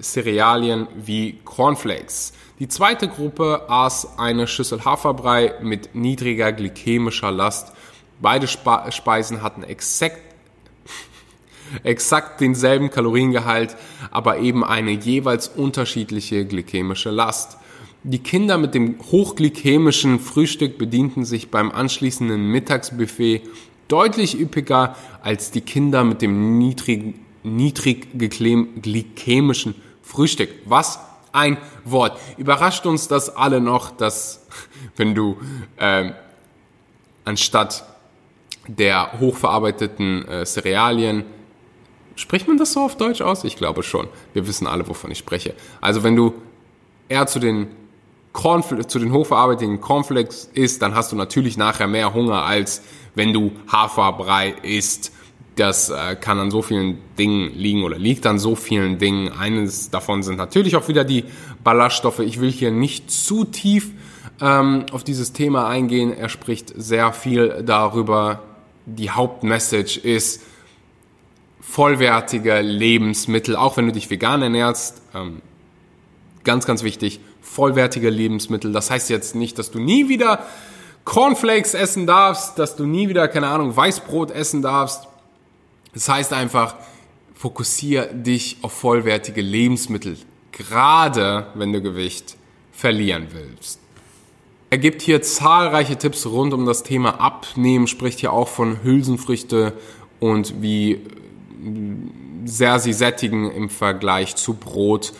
Cerealien 0.00 0.88
wie 0.96 1.40
Cornflakes. 1.44 2.32
Die 2.58 2.68
zweite 2.68 3.06
Gruppe 3.06 3.66
aß 3.68 4.18
eine 4.18 4.46
Schüssel 4.46 4.82
Haferbrei 4.86 5.56
mit 5.60 5.94
niedriger 5.94 6.52
glykämischer 6.52 7.30
Last. 7.30 7.74
Beide 8.18 8.48
Speisen 8.48 9.42
hatten 9.42 9.62
exakt 9.62 10.31
exakt 11.82 12.40
denselben 12.40 12.90
Kaloriengehalt, 12.90 13.76
aber 14.10 14.38
eben 14.38 14.64
eine 14.64 14.92
jeweils 14.92 15.48
unterschiedliche 15.48 16.44
glykämische 16.46 17.10
Last. 17.10 17.58
Die 18.04 18.18
Kinder 18.18 18.58
mit 18.58 18.74
dem 18.74 18.96
hochglykämischen 19.12 20.18
Frühstück 20.18 20.76
bedienten 20.76 21.24
sich 21.24 21.50
beim 21.50 21.70
anschließenden 21.70 22.46
Mittagsbuffet 22.48 23.42
deutlich 23.86 24.38
üppiger 24.40 24.96
als 25.22 25.50
die 25.50 25.60
Kinder 25.60 26.02
mit 26.02 26.22
dem 26.22 26.58
niedrig, 26.58 27.14
niedrig 27.44 28.08
glykämischen 28.18 29.74
Frühstück. 30.02 30.50
Was 30.64 30.98
ein 31.32 31.58
Wort. 31.84 32.18
Überrascht 32.36 32.86
uns 32.86 33.08
das 33.08 33.34
alle 33.34 33.60
noch, 33.60 33.90
dass 33.90 34.46
wenn 34.96 35.14
du 35.14 35.38
äh, 35.76 36.10
anstatt 37.24 37.84
der 38.66 39.18
hochverarbeiteten 39.18 40.28
äh, 40.28 40.46
Cerealien 40.46 41.24
Spricht 42.16 42.48
man 42.48 42.58
das 42.58 42.72
so 42.72 42.80
auf 42.80 42.96
Deutsch 42.96 43.22
aus? 43.22 43.44
Ich 43.44 43.56
glaube 43.56 43.82
schon. 43.82 44.08
Wir 44.32 44.46
wissen 44.46 44.66
alle, 44.66 44.86
wovon 44.88 45.10
ich 45.10 45.18
spreche. 45.18 45.54
Also 45.80 46.02
wenn 46.02 46.16
du 46.16 46.34
eher 47.08 47.26
zu 47.26 47.38
den 47.38 47.68
Cornfl 48.32 48.86
zu 48.86 48.98
den 48.98 49.12
hochverarbeiteten 49.12 49.80
Cornflakes 49.80 50.50
isst, 50.54 50.82
dann 50.82 50.94
hast 50.94 51.12
du 51.12 51.16
natürlich 51.16 51.56
nachher 51.56 51.86
mehr 51.86 52.14
Hunger, 52.14 52.44
als 52.44 52.82
wenn 53.14 53.32
du 53.32 53.52
Haferbrei 53.70 54.54
isst. 54.62 55.12
Das 55.56 55.90
äh, 55.90 56.16
kann 56.16 56.38
an 56.38 56.50
so 56.50 56.62
vielen 56.62 56.98
Dingen 57.18 57.52
liegen 57.54 57.84
oder 57.84 57.98
liegt 57.98 58.26
an 58.26 58.38
so 58.38 58.56
vielen 58.56 58.98
Dingen. 58.98 59.30
Eines 59.32 59.90
davon 59.90 60.22
sind 60.22 60.36
natürlich 60.36 60.76
auch 60.76 60.88
wieder 60.88 61.04
die 61.04 61.24
Ballaststoffe. 61.62 62.20
Ich 62.20 62.40
will 62.40 62.50
hier 62.50 62.70
nicht 62.70 63.10
zu 63.10 63.44
tief 63.44 63.90
ähm, 64.40 64.86
auf 64.92 65.04
dieses 65.04 65.34
Thema 65.34 65.68
eingehen. 65.68 66.16
Er 66.16 66.30
spricht 66.30 66.72
sehr 66.74 67.12
viel 67.12 67.62
darüber. 67.66 68.42
Die 68.86 69.10
Hauptmessage 69.10 69.98
ist, 69.98 70.42
vollwertige 71.62 72.60
Lebensmittel, 72.60 73.56
auch 73.56 73.78
wenn 73.78 73.86
du 73.86 73.92
dich 73.92 74.10
vegan 74.10 74.42
ernährst. 74.42 75.00
Ähm, 75.14 75.40
ganz, 76.44 76.66
ganz 76.66 76.82
wichtig, 76.82 77.20
vollwertige 77.40 78.10
Lebensmittel. 78.10 78.72
Das 78.72 78.90
heißt 78.90 79.08
jetzt 79.08 79.34
nicht, 79.34 79.58
dass 79.58 79.70
du 79.70 79.78
nie 79.78 80.08
wieder 80.08 80.44
Cornflakes 81.04 81.74
essen 81.74 82.06
darfst, 82.06 82.58
dass 82.58 82.76
du 82.76 82.84
nie 82.84 83.08
wieder, 83.08 83.26
keine 83.28 83.46
Ahnung, 83.46 83.74
Weißbrot 83.74 84.30
essen 84.30 84.60
darfst. 84.60 85.08
Das 85.94 86.08
heißt 86.08 86.32
einfach, 86.32 86.76
fokussier 87.34 88.06
dich 88.06 88.58
auf 88.62 88.72
vollwertige 88.72 89.40
Lebensmittel, 89.40 90.16
gerade 90.52 91.46
wenn 91.54 91.72
du 91.72 91.80
Gewicht 91.80 92.36
verlieren 92.72 93.28
willst. 93.32 93.80
Er 94.70 94.78
gibt 94.78 95.02
hier 95.02 95.22
zahlreiche 95.22 95.96
Tipps 95.96 96.24
rund 96.24 96.54
um 96.54 96.66
das 96.66 96.82
Thema 96.82 97.20
Abnehmen, 97.20 97.86
spricht 97.86 98.20
hier 98.20 98.32
auch 98.32 98.48
von 98.48 98.82
Hülsenfrüchte 98.82 99.74
und 100.18 100.62
wie 100.62 101.00
sehr 102.44 102.78
sie 102.78 102.92
sättigen 102.92 103.50
im 103.50 103.68
Vergleich 103.68 104.36
zu 104.36 104.54
Brot 104.54 105.12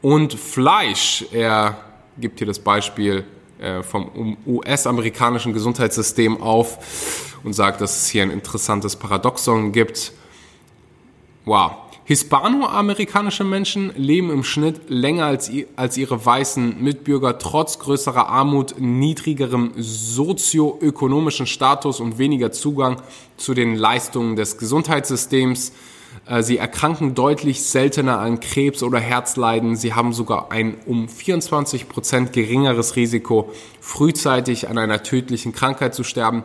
und 0.00 0.34
Fleisch. 0.34 1.24
Er 1.32 1.76
gibt 2.18 2.38
hier 2.38 2.46
das 2.46 2.58
Beispiel 2.58 3.24
äh, 3.58 3.82
vom 3.82 4.36
US-amerikanischen 4.46 5.52
Gesundheitssystem 5.52 6.40
auf 6.40 7.38
und 7.44 7.52
sagt, 7.52 7.80
dass 7.80 8.02
es 8.02 8.08
hier 8.08 8.22
ein 8.22 8.30
interessantes 8.30 8.96
Paradoxon 8.96 9.72
gibt. 9.72 10.12
Wow. 11.44 11.81
Hispanoamerikanische 12.12 13.42
Menschen 13.42 13.90
leben 13.96 14.28
im 14.28 14.44
Schnitt 14.44 14.90
länger 14.90 15.24
als, 15.24 15.50
als 15.76 15.96
ihre 15.96 16.26
weißen 16.26 16.76
Mitbürger, 16.78 17.38
trotz 17.38 17.78
größerer 17.78 18.28
Armut, 18.28 18.74
niedrigerem 18.78 19.72
sozioökonomischen 19.78 21.46
Status 21.46 22.00
und 22.00 22.18
weniger 22.18 22.52
Zugang 22.52 23.00
zu 23.38 23.54
den 23.54 23.76
Leistungen 23.76 24.36
des 24.36 24.58
Gesundheitssystems. 24.58 25.72
Äh, 26.26 26.42
sie 26.42 26.58
erkranken 26.58 27.14
deutlich 27.14 27.62
seltener 27.62 28.18
an 28.18 28.40
Krebs 28.40 28.82
oder 28.82 29.00
Herzleiden. 29.00 29.74
Sie 29.74 29.94
haben 29.94 30.12
sogar 30.12 30.52
ein 30.52 30.74
um 30.84 31.08
24 31.08 31.88
Prozent 31.88 32.34
geringeres 32.34 32.94
Risiko, 32.94 33.50
frühzeitig 33.80 34.68
an 34.68 34.76
einer 34.76 35.02
tödlichen 35.02 35.52
Krankheit 35.52 35.94
zu 35.94 36.04
sterben. 36.04 36.42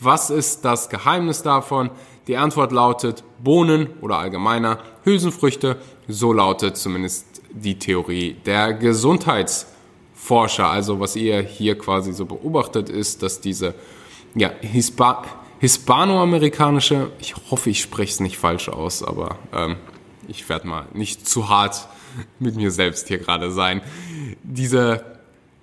Was 0.00 0.30
ist 0.30 0.64
das 0.64 0.88
Geheimnis 0.88 1.42
davon? 1.42 1.90
Die 2.26 2.38
Antwort 2.38 2.72
lautet 2.72 3.22
Bohnen 3.38 3.88
oder 4.00 4.18
allgemeiner 4.18 4.78
Hülsenfrüchte. 5.04 5.76
So 6.08 6.32
lautet 6.32 6.78
zumindest 6.78 7.42
die 7.52 7.78
Theorie 7.78 8.36
der 8.46 8.72
Gesundheitsforscher. 8.72 10.68
Also 10.68 11.00
was 11.00 11.16
ihr 11.16 11.42
hier 11.42 11.76
quasi 11.76 12.14
so 12.14 12.24
beobachtet 12.24 12.88
ist, 12.88 13.22
dass 13.22 13.40
diese 13.40 13.74
ja, 14.34 14.50
Hispa 14.60 15.22
hispanoamerikanische, 15.58 17.10
ich 17.18 17.34
hoffe, 17.50 17.68
ich 17.68 17.82
spreche 17.82 18.12
es 18.12 18.20
nicht 18.20 18.38
falsch 18.38 18.70
aus, 18.70 19.02
aber 19.02 19.36
ähm, 19.52 19.76
ich 20.26 20.48
werde 20.48 20.66
mal 20.66 20.86
nicht 20.94 21.28
zu 21.28 21.50
hart 21.50 21.86
mit 22.38 22.56
mir 22.56 22.70
selbst 22.70 23.08
hier 23.08 23.18
gerade 23.18 23.50
sein. 23.50 23.82
Diese 24.42 25.04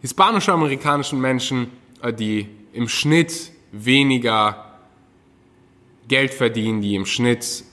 hispanisch-amerikanischen 0.01 1.19
Menschen, 1.19 1.71
äh, 2.03 2.13
die 2.13 2.47
im 2.73 2.87
Schnitt 2.87 3.51
weniger 3.71 4.65
Geld 6.07 6.33
verdienen, 6.33 6.81
die 6.81 6.95
im 6.95 7.05
Schnitt 7.05 7.63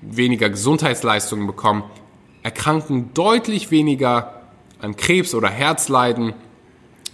weniger 0.00 0.50
Gesundheitsleistungen 0.50 1.46
bekommen, 1.46 1.84
erkranken 2.42 3.12
deutlich 3.14 3.70
weniger 3.70 4.42
an 4.80 4.96
Krebs 4.96 5.34
oder 5.34 5.48
Herzleiden, 5.48 6.34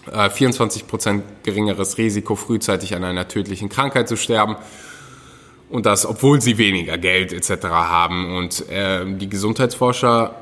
24% 0.06 1.18
äh, 1.18 1.22
geringeres 1.42 1.96
Risiko, 1.96 2.34
frühzeitig 2.34 2.94
an 2.94 3.04
einer 3.04 3.28
tödlichen 3.28 3.68
Krankheit 3.68 4.08
zu 4.08 4.16
sterben. 4.16 4.56
Und 5.70 5.86
das, 5.86 6.04
obwohl 6.04 6.42
sie 6.42 6.58
weniger 6.58 6.98
Geld 6.98 7.32
etc. 7.32 7.66
haben. 7.66 8.36
Und 8.36 8.68
äh, 8.68 9.06
die 9.06 9.28
Gesundheitsforscher 9.28 10.34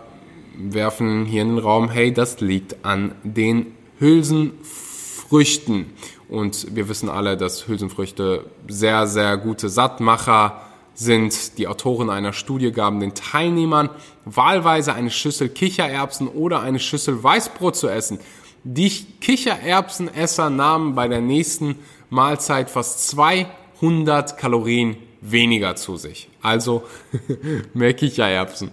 werfen 0.56 1.24
hier 1.24 1.42
in 1.42 1.56
den 1.56 1.58
Raum, 1.58 1.90
hey, 1.90 2.12
das 2.12 2.40
liegt 2.40 2.84
an 2.84 3.14
den 3.22 3.74
Hülsenfrüchten. 3.98 5.86
Und 6.30 6.76
wir 6.76 6.88
wissen 6.88 7.08
alle, 7.08 7.37
dass 7.37 7.66
Hülsenfrüchte 7.66 8.44
sehr, 8.68 9.08
sehr 9.08 9.37
gute 9.37 9.68
Sattmacher 9.68 10.60
sind. 10.94 11.58
Die 11.58 11.66
Autoren 11.66 12.08
einer 12.08 12.32
Studie 12.32 12.70
gaben 12.70 13.00
den 13.00 13.14
Teilnehmern 13.14 13.90
wahlweise 14.25 14.94
eine 14.94 15.10
Schüssel 15.10 15.49
Kichererbsen 15.49 16.28
oder 16.28 16.60
eine 16.60 16.78
Schüssel 16.78 17.20
Weißbrot 17.22 17.75
zu 17.75 17.88
essen. 17.88 18.20
Die 18.62 18.90
Kichererbsenesser 19.20 20.50
nahmen 20.50 20.94
bei 20.94 21.08
der 21.08 21.20
nächsten 21.20 21.76
Mahlzeit 22.10 22.70
fast 22.70 23.08
200 23.08 24.37
Kalorien 24.37 24.96
weniger 25.20 25.75
zu 25.75 25.96
sich. 25.96 26.28
Also 26.42 26.84
mehr 27.75 27.94
Kichererbsen. 27.94 28.70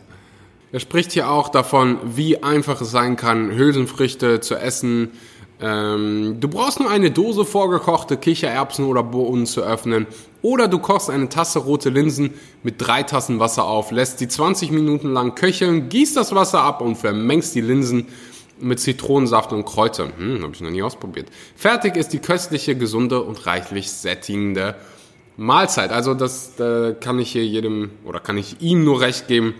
Er 0.71 0.79
spricht 0.79 1.13
hier 1.13 1.31
auch 1.31 1.49
davon, 1.49 1.97
wie 2.03 2.43
einfach 2.43 2.81
es 2.81 2.91
sein 2.91 3.15
kann, 3.15 3.51
Hülsenfrüchte 3.51 4.41
zu 4.41 4.55
essen, 4.55 5.11
ähm, 5.59 6.37
du 6.39 6.47
brauchst 6.47 6.79
nur 6.79 6.89
eine 6.89 7.09
Dose 7.09 7.43
vorgekochte 7.43 8.17
Kichererbsen 8.17 8.85
oder 8.85 9.01
Bohnen 9.03 9.45
zu 9.45 9.61
öffnen. 9.61 10.05
Oder 10.43 10.67
du 10.67 10.77
kochst 10.79 11.09
eine 11.09 11.29
Tasse 11.29 11.59
rote 11.59 11.89
Linsen 11.89 12.33
mit 12.61 12.75
drei 12.77 13.03
Tassen 13.03 13.39
Wasser 13.39 13.65
auf, 13.65 13.91
lässt 13.91 14.19
sie 14.19 14.27
20 14.27 14.71
Minuten 14.71 15.11
lang 15.11 15.33
köcheln, 15.33 15.89
gießt 15.89 16.15
das 16.15 16.35
Wasser 16.35 16.61
ab 16.61 16.81
und 16.81 16.95
vermengst 16.95 17.55
die 17.55 17.61
Linsen 17.61 18.07
mit 18.59 18.79
Zitronensaft 18.79 19.51
und 19.51 19.65
Kräutern. 19.65 20.13
Hm, 20.17 20.43
habe 20.43 20.53
ich 20.53 20.61
noch 20.61 20.69
nie 20.69 20.83
ausprobiert. 20.83 21.29
Fertig 21.55 21.95
ist 21.95 22.13
die 22.13 22.19
köstliche, 22.19 22.75
gesunde 22.75 23.21
und 23.23 23.45
reichlich 23.47 23.91
sättigende 23.91 24.75
Mahlzeit. 25.37 25.91
Also 25.91 26.13
das 26.13 26.59
äh, 26.59 26.93
kann 26.99 27.19
ich 27.19 27.31
hier 27.31 27.45
jedem 27.45 27.91
oder 28.05 28.19
kann 28.19 28.37
ich 28.37 28.61
ihm 28.61 28.83
nur 28.83 29.01
recht 29.01 29.27
geben. 29.27 29.55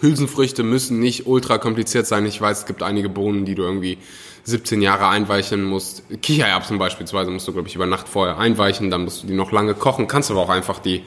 Hülsenfrüchte 0.00 0.62
müssen 0.62 0.98
nicht 0.98 1.26
ultra 1.26 1.58
kompliziert 1.58 2.06
sein. 2.06 2.24
Ich 2.24 2.40
weiß, 2.40 2.60
es 2.60 2.66
gibt 2.66 2.82
einige 2.82 3.10
Bohnen, 3.10 3.44
die 3.44 3.54
du 3.54 3.62
irgendwie 3.62 3.98
17 4.44 4.82
Jahre 4.82 5.08
einweichen 5.08 5.64
musst. 5.64 6.02
Kichererbsen 6.22 6.78
beispielsweise 6.78 7.30
musst 7.30 7.46
du, 7.48 7.52
glaube 7.52 7.68
ich, 7.68 7.74
über 7.74 7.86
Nacht 7.86 8.08
vorher 8.08 8.38
einweichen, 8.38 8.90
dann 8.90 9.04
musst 9.04 9.22
du 9.22 9.26
die 9.26 9.34
noch 9.34 9.52
lange 9.52 9.74
kochen. 9.74 10.08
Kannst 10.08 10.30
aber 10.30 10.40
auch 10.40 10.48
einfach 10.48 10.78
die 10.78 11.02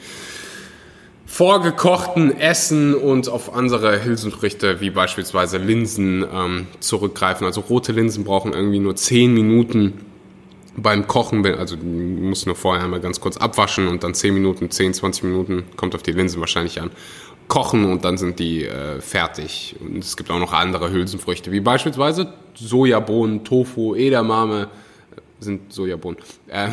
vorgekochten 1.26 2.38
essen 2.38 2.94
und 2.94 3.28
auf 3.28 3.54
andere 3.54 4.04
Hülsenfrüchte 4.04 4.80
wie 4.80 4.90
beispielsweise 4.90 5.58
Linsen 5.58 6.24
ähm, 6.32 6.66
zurückgreifen. 6.80 7.46
Also 7.46 7.60
rote 7.62 7.92
Linsen 7.92 8.24
brauchen 8.24 8.52
irgendwie 8.52 8.78
nur 8.78 8.94
10 8.94 9.34
Minuten 9.34 9.94
beim 10.76 11.06
Kochen. 11.06 11.44
Also 11.46 11.76
du 11.76 11.84
musst 11.84 12.46
nur 12.46 12.56
vorher 12.56 12.84
einmal 12.84 13.00
ganz 13.00 13.20
kurz 13.20 13.36
abwaschen 13.36 13.88
und 13.88 14.04
dann 14.04 14.14
10 14.14 14.34
Minuten, 14.34 14.70
10, 14.70 14.94
20 14.94 15.24
Minuten, 15.24 15.64
kommt 15.76 15.94
auf 15.94 16.02
die 16.02 16.12
Linsen 16.12 16.40
wahrscheinlich 16.40 16.80
an, 16.80 16.90
kochen 17.48 17.84
und 17.84 18.04
dann 18.04 18.16
sind 18.16 18.38
die 18.38 18.64
äh, 18.64 19.00
fertig. 19.00 19.76
Und 19.80 19.98
es 19.98 20.16
gibt 20.16 20.30
auch 20.30 20.38
noch 20.38 20.52
andere 20.52 20.90
Hülsenfrüchte, 20.90 21.52
wie 21.52 21.60
beispielsweise 21.60 22.32
Sojabohnen, 22.54 23.44
Tofu, 23.44 23.94
Edamame, 23.94 24.62
äh, 24.62 25.20
sind 25.40 25.72
Sojabohnen, 25.72 26.18
äh, 26.48 26.68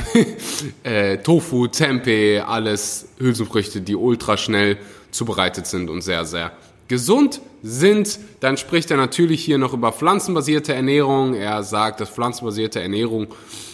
äh, 1.13 1.17
Tofu, 1.17 1.67
Tempeh, 1.67 2.39
alles 2.39 3.09
Hülsenfrüchte, 3.19 3.81
die 3.81 3.95
ultra 3.95 4.37
schnell 4.37 4.77
zubereitet 5.11 5.67
sind 5.67 5.89
und 5.89 6.01
sehr, 6.01 6.25
sehr 6.25 6.51
gesund 6.87 7.41
sind. 7.63 8.19
Dann 8.39 8.57
spricht 8.57 8.91
er 8.91 8.97
natürlich 8.97 9.43
hier 9.43 9.57
noch 9.57 9.73
über 9.73 9.91
pflanzenbasierte 9.91 10.73
Ernährung. 10.73 11.33
Er 11.33 11.63
sagt, 11.63 12.01
dass 12.01 12.09
pflanzenbasierte 12.09 12.81
Ernährung 12.81 13.27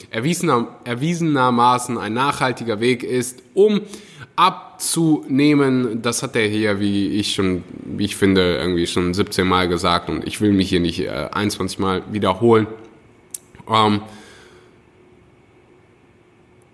erwiesener, 0.10 0.68
erwiesenermaßen 0.84 1.98
ein 1.98 2.14
nachhaltiger 2.14 2.80
Weg 2.80 3.04
ist, 3.04 3.42
um 3.54 3.82
abzunehmen. 4.36 6.02
Das 6.02 6.24
hat 6.24 6.36
er 6.36 6.48
hier, 6.48 6.80
wie 6.80 7.10
ich 7.10 7.34
schon, 7.34 7.64
wie 7.84 8.06
ich 8.06 8.16
finde, 8.16 8.58
irgendwie 8.58 8.88
schon 8.88 9.14
17 9.14 9.48
Mal 9.48 9.68
gesagt 9.68 10.10
und 10.10 10.26
ich 10.26 10.40
will 10.42 10.54
mich 10.54 10.70
hier 10.70 10.80
nicht 10.80 11.00
äh, 11.00 11.30
21 11.32 11.80
Mal 11.80 12.04
wiederholen. 12.12 12.68
Ähm, 13.70 14.02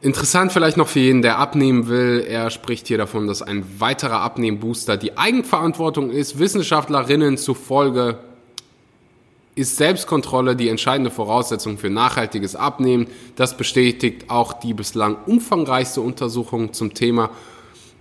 Interessant 0.04 0.52
vielleicht 0.52 0.76
noch 0.76 0.90
für 0.90 1.00
jeden, 1.00 1.22
der 1.22 1.40
abnehmen 1.40 1.88
will. 1.88 2.26
Er 2.28 2.50
spricht 2.50 2.88
hier 2.88 2.98
davon, 2.98 3.26
dass 3.26 3.42
ein 3.42 3.64
weiterer 3.80 4.20
Abnehmbooster 4.20 4.98
die 4.98 5.18
Eigenverantwortung 5.18 6.10
ist. 6.10 6.40
Wissenschaftlerinnen 6.40 7.38
zufolge 7.38 8.18
ist 9.56 9.78
Selbstkontrolle 9.78 10.58
die 10.58 10.68
entscheidende 10.68 11.10
Voraussetzung 11.10 11.78
für 11.78 11.90
nachhaltiges 11.90 12.58
Abnehmen. 12.58 13.08
Das 13.38 13.56
bestätigt 13.56 14.30
auch 14.30 14.52
die 14.52 14.74
bislang 14.74 15.16
umfangreichste 15.26 16.02
Untersuchung 16.02 16.74
zum 16.74 16.94
Thema 16.94 17.30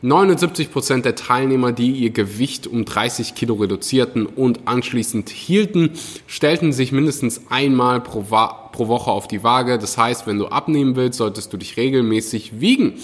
79 0.04 0.72
Prozent 0.72 1.04
der 1.04 1.14
Teilnehmer, 1.14 1.70
die 1.70 1.92
ihr 1.92 2.10
Gewicht 2.10 2.66
um 2.66 2.84
30 2.84 3.36
Kilo 3.36 3.54
reduzierten 3.54 4.26
und 4.26 4.66
anschließend 4.66 5.28
hielten, 5.28 5.90
stellten 6.26 6.72
sich 6.72 6.90
mindestens 6.90 7.42
einmal 7.50 8.00
pro, 8.00 8.22
pro, 8.22 8.88
Woche 8.88 9.12
auf 9.12 9.28
die 9.28 9.44
Waage. 9.44 9.78
Das 9.78 9.96
heißt, 9.96 10.26
wenn 10.26 10.38
du 10.38 10.48
abnehmen 10.48 10.96
willst, 10.96 11.18
solltest 11.18 11.52
du 11.52 11.56
dich 11.56 11.76
regelmäßig 11.76 12.60
wiegen. 12.60 12.94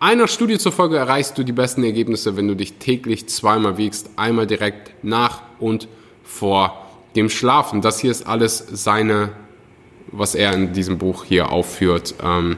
Einer 0.00 0.26
Studie 0.26 0.58
zufolge 0.58 0.96
erreichst 0.96 1.38
du 1.38 1.44
die 1.44 1.52
besten 1.52 1.84
Ergebnisse, 1.84 2.36
wenn 2.36 2.48
du 2.48 2.56
dich 2.56 2.74
täglich 2.74 3.28
zweimal 3.28 3.78
wiegst, 3.78 4.10
einmal 4.16 4.48
direkt 4.48 5.04
nach 5.04 5.42
und 5.60 5.86
vor 6.24 6.84
dem 7.14 7.28
Schlafen. 7.28 7.80
Das 7.80 8.00
hier 8.00 8.10
ist 8.10 8.26
alles 8.26 8.66
seine, 8.72 9.30
was 10.08 10.34
er 10.34 10.52
in 10.52 10.72
diesem 10.72 10.98
Buch 10.98 11.24
hier 11.24 11.52
aufführt. 11.52 12.16
Ähm, 12.24 12.56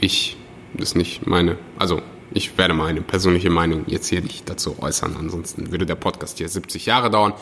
ich, 0.00 0.38
das 0.72 0.90
ist 0.90 0.94
nicht 0.96 1.26
meine, 1.26 1.58
also 1.78 2.00
ich 2.34 2.58
werde 2.58 2.74
meine 2.74 3.00
persönliche 3.00 3.48
Meinung 3.48 3.84
jetzt 3.86 4.08
hier 4.08 4.20
nicht 4.20 4.50
dazu 4.50 4.76
äußern. 4.80 5.16
Ansonsten 5.16 5.70
würde 5.70 5.86
der 5.86 5.94
Podcast 5.94 6.38
hier 6.38 6.48
70 6.48 6.84
Jahre 6.86 7.08
dauern. 7.08 7.32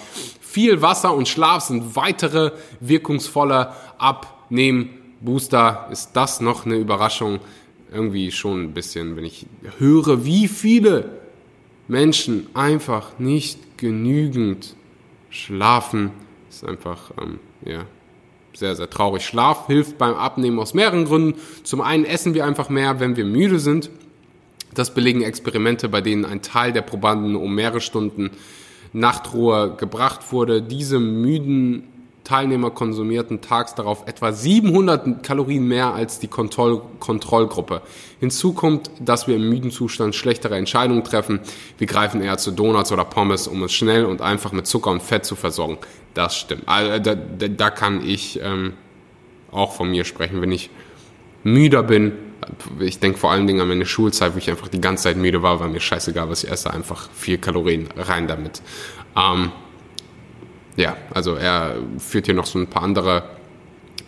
Viel 0.41 0.83
Wasser 0.83 1.15
und 1.15 1.29
Schlaf 1.29 1.65
sind 1.65 1.97
weitere 1.97 2.53
wirkungsvolle 2.81 3.73
Abnehmen-Booster. 3.97 5.89
Ist 5.91 6.11
das 6.13 6.43
noch 6.43 6.67
eine 6.67 6.77
Überraschung? 6.77 7.41
Irgendwie 7.91 8.31
schon 8.31 8.65
ein 8.65 8.75
bisschen, 8.75 9.17
wenn 9.17 9.25
ich 9.25 9.47
höre, 9.79 10.27
wie 10.27 10.47
viele 10.47 11.09
Menschen 11.89 12.49
einfach 12.53 13.19
nicht 13.19 13.79
genügend 13.79 14.77
schlafen. 15.31 16.11
Ist 16.51 16.67
einfach, 16.67 17.13
ähm, 17.21 17.41
ja, 17.65 17.87
sehr, 18.55 18.77
sehr 18.77 18.91
traurig. 18.91 19.25
Schlaf 19.25 19.69
hilft 19.69 19.97
beim 19.97 20.15
Abnehmen 20.15 20.59
aus 20.59 20.75
mehreren 20.75 21.07
Gründen. 21.07 21.41
Zum 21.65 21.81
einen 21.81 22.05
essen 22.05 22.35
wir 22.35 22.45
einfach 22.45 22.69
mehr, 22.69 23.01
wenn 23.01 23.17
wir 23.17 23.25
müde 23.25 23.59
sind. 23.59 23.91
Das 24.75 24.95
belegen 24.95 25.23
Experimente, 25.23 25.89
bei 25.89 26.01
denen 26.01 26.25
ein 26.25 26.43
Teil 26.43 26.73
der 26.73 26.83
Probanden 26.83 27.37
um 27.37 27.55
mehrere 27.55 27.81
Stunden 27.81 28.31
Nachtruhe 28.93 29.75
gebracht 29.77 30.33
wurde. 30.33 30.63
Diese 30.63 30.99
müden 30.99 31.85
Teilnehmer 32.25 32.71
konsumierten 32.71 33.41
tags 33.41 33.75
darauf 33.75 34.07
etwa 34.07 34.33
700 34.33 35.23
Kalorien 35.25 35.67
mehr 35.67 35.93
als 35.93 36.21
die 36.21 36.29
Kontroll 36.29 36.81
Kontrollgruppe. 37.01 37.83
Hinzu 38.21 38.53
kommt, 38.53 38.91
dass 39.01 39.27
wir 39.27 39.37
im 39.37 39.49
müden 39.49 39.71
Zustand 39.71 40.15
schlechtere 40.15 40.57
Entscheidungen 40.57 41.03
treffen. 41.03 41.41
Wir 41.79 41.87
greifen 41.87 42.23
eher 42.23 42.39
zu 42.39 42.53
Donuts 42.53 42.93
oder 42.93 43.05
Pommes, 43.05 43.49
um 43.49 43.63
uns 43.63 43.73
schnell 43.73 44.05
und 44.05 44.23
einfach 44.23 44.53
mit 44.53 44.67
Zucker 44.67 44.91
und 44.91 45.03
Fett 45.03 45.25
zu 45.25 45.35
versorgen. 45.35 45.79
Das 46.15 46.37
stimmt. 46.37 46.63
Also, 46.67 47.03
da, 47.03 47.15
da, 47.15 47.49
da 47.49 47.71
kann 47.71 48.07
ich 48.07 48.39
ähm, 48.41 48.75
auch 49.51 49.73
von 49.73 49.91
mir 49.91 50.05
sprechen, 50.05 50.41
wenn 50.41 50.53
ich 50.53 50.71
müder 51.43 51.83
bin. 51.83 52.13
Ich 52.81 52.99
denke 52.99 53.19
vor 53.19 53.31
allen 53.31 53.47
Dingen 53.47 53.61
an 53.61 53.69
meine 53.69 53.87
Schulzeit, 53.87 54.35
wo 54.35 54.39
ich 54.39 54.51
einfach 54.51 54.69
die 54.69 54.81
ganze 54.81 55.05
Zeit 55.05 55.17
müde 55.17 55.43
war, 55.43 55.61
war 55.61 55.69
mir 55.69 55.81
scheißegal, 55.81 56.29
was 56.29 56.45
ich 56.45 56.51
esse, 56.51 56.73
einfach 56.73 57.09
viel 57.13 57.39
Kalorien 57.39 57.89
rein 57.97 58.27
damit. 58.27 58.63
Ähm, 59.17 59.53
ja, 60.77 60.97
also 61.13 61.35
er 61.35 61.77
führt 61.99 62.27
hier 62.27 62.35
noch 62.35 62.47
so 62.47 62.59
ein 62.59 62.67
paar 62.67 62.83
andere 62.83 63.25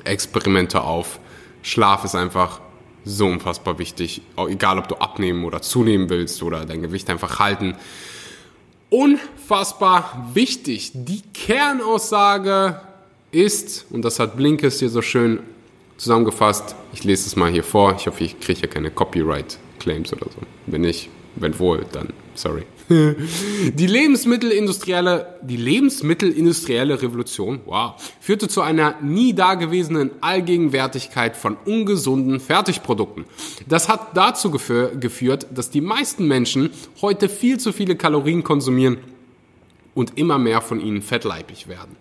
Experimente 0.04 0.82
auf. 0.82 1.20
Schlaf 1.62 2.04
ist 2.04 2.14
einfach 2.14 2.60
so 3.04 3.26
unfassbar 3.26 3.78
wichtig, 3.78 4.22
egal 4.48 4.78
ob 4.78 4.88
du 4.88 4.96
abnehmen 4.96 5.44
oder 5.44 5.60
zunehmen 5.60 6.08
willst 6.08 6.42
oder 6.42 6.64
dein 6.64 6.82
Gewicht 6.82 7.10
einfach 7.10 7.38
halten. 7.38 7.76
Unfassbar 8.88 10.30
wichtig. 10.34 10.92
Die 10.94 11.22
Kernaussage 11.32 12.80
ist, 13.30 13.86
und 13.90 14.02
das 14.04 14.18
hat 14.18 14.36
Blinkes 14.36 14.78
hier 14.78 14.88
so 14.88 15.02
schön 15.02 15.40
zusammengefasst, 15.96 16.74
ich 16.92 17.04
lese 17.04 17.26
es 17.26 17.36
mal 17.36 17.50
hier 17.50 17.64
vor, 17.64 17.94
ich 17.96 18.06
hoffe, 18.06 18.24
ich 18.24 18.40
kriege 18.40 18.60
hier 18.60 18.70
keine 18.70 18.90
Copyright-Claims 18.90 20.12
oder 20.12 20.26
so. 20.26 20.40
Wenn 20.66 20.82
nicht, 20.82 21.08
wenn 21.36 21.58
wohl, 21.58 21.84
dann 21.92 22.08
sorry. 22.34 22.64
Die 22.88 23.86
Lebensmittelindustrielle, 23.86 25.38
die 25.40 25.56
Lebensmittelindustrielle 25.56 27.00
Revolution, 27.00 27.60
wow, 27.64 27.94
führte 28.20 28.46
zu 28.46 28.60
einer 28.60 28.96
nie 29.00 29.32
dagewesenen 29.32 30.10
Allgegenwärtigkeit 30.20 31.34
von 31.34 31.56
ungesunden 31.64 32.40
Fertigprodukten. 32.40 33.24
Das 33.66 33.88
hat 33.88 34.14
dazu 34.14 34.50
geführt, 34.50 35.46
dass 35.54 35.70
die 35.70 35.80
meisten 35.80 36.28
Menschen 36.28 36.70
heute 37.00 37.30
viel 37.30 37.58
zu 37.58 37.72
viele 37.72 37.96
Kalorien 37.96 38.44
konsumieren 38.44 38.98
und 39.94 40.18
immer 40.18 40.38
mehr 40.38 40.60
von 40.60 40.78
ihnen 40.78 41.00
fettleibig 41.00 41.68
werden. 41.68 41.96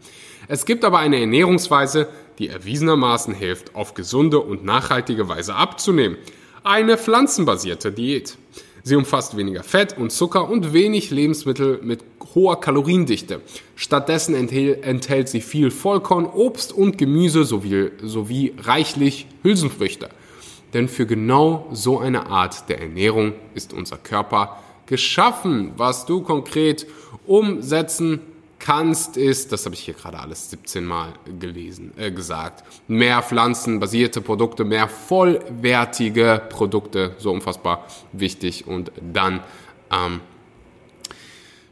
Es 0.49 0.65
gibt 0.65 0.83
aber 0.83 0.99
eine 0.99 1.19
Ernährungsweise, 1.19 2.09
die 2.39 2.49
erwiesenermaßen 2.49 3.33
hilft, 3.33 3.75
auf 3.75 3.93
gesunde 3.93 4.39
und 4.39 4.63
nachhaltige 4.63 5.29
Weise 5.29 5.55
abzunehmen. 5.55 6.17
Eine 6.63 6.97
pflanzenbasierte 6.97 7.91
Diät. 7.91 8.37
Sie 8.83 8.95
umfasst 8.95 9.37
weniger 9.37 9.63
Fett 9.63 9.97
und 9.97 10.11
Zucker 10.11 10.49
und 10.49 10.73
wenig 10.73 11.09
Lebensmittel 11.09 11.79
mit 11.83 12.03
hoher 12.35 12.59
Kaloriendichte. 12.59 13.41
Stattdessen 13.75 14.35
enthält 14.35 15.29
sie 15.29 15.41
viel 15.41 15.71
Vollkorn, 15.71 16.25
Obst 16.25 16.73
und 16.73 16.97
Gemüse 16.97 17.45
sowie, 17.45 17.91
sowie 18.01 18.53
reichlich 18.59 19.27
Hülsenfrüchte. 19.41 20.09
Denn 20.73 20.89
für 20.89 21.05
genau 21.05 21.67
so 21.71 21.99
eine 21.99 22.25
Art 22.25 22.67
der 22.67 22.81
Ernährung 22.81 23.33
ist 23.53 23.73
unser 23.73 23.97
Körper 23.97 24.57
geschaffen. 24.85 25.71
Was 25.77 26.05
du 26.05 26.21
konkret 26.21 26.87
umsetzen 27.25 28.19
kannst, 28.63 29.17
ist, 29.17 29.51
das 29.51 29.65
habe 29.65 29.75
ich 29.75 29.81
hier 29.81 29.93
gerade 29.93 30.19
alles 30.19 30.49
17 30.49 30.85
Mal 30.85 31.11
gelesen, 31.37 31.91
äh, 31.97 32.11
gesagt, 32.11 32.63
mehr 32.87 33.21
pflanzenbasierte 33.21 34.21
Produkte, 34.21 34.63
mehr 34.63 34.87
vollwertige 34.87 36.41
Produkte, 36.49 37.13
so 37.17 37.31
unfassbar 37.31 37.85
wichtig. 38.13 38.65
Und 38.65 38.93
dann 39.01 39.41
ähm, 39.91 40.21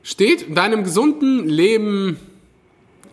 steht 0.03 0.55
deinem 0.55 0.83
gesunden 0.83 1.47
Leben, 1.47 2.19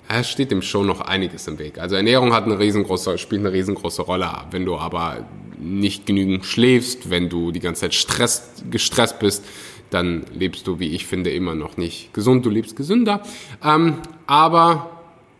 es 0.08 0.28
steht 0.28 0.50
dem 0.50 0.62
schon 0.62 0.86
noch 0.86 1.00
einiges 1.00 1.46
im 1.46 1.60
Weg. 1.60 1.78
Also 1.78 1.94
Ernährung 1.94 2.32
hat 2.32 2.44
eine 2.44 2.58
riesengroße, 2.58 3.16
spielt 3.16 3.42
eine 3.42 3.52
riesengroße 3.52 4.02
Rolle. 4.02 4.28
Wenn 4.50 4.64
du 4.64 4.76
aber 4.76 5.24
nicht 5.56 6.04
genügend 6.04 6.44
schläfst, 6.44 7.10
wenn 7.10 7.28
du 7.28 7.52
die 7.52 7.60
ganze 7.60 7.82
Zeit 7.82 7.94
Stress, 7.94 8.50
gestresst 8.70 9.20
bist, 9.20 9.44
dann 9.90 10.24
lebst 10.34 10.66
du, 10.66 10.78
wie 10.78 10.94
ich 10.94 11.06
finde, 11.06 11.30
immer 11.30 11.54
noch 11.54 11.76
nicht 11.76 12.12
gesund, 12.12 12.44
du 12.44 12.50
lebst 12.50 12.76
gesünder. 12.76 13.22
Ähm, 13.64 13.98
aber 14.26 14.90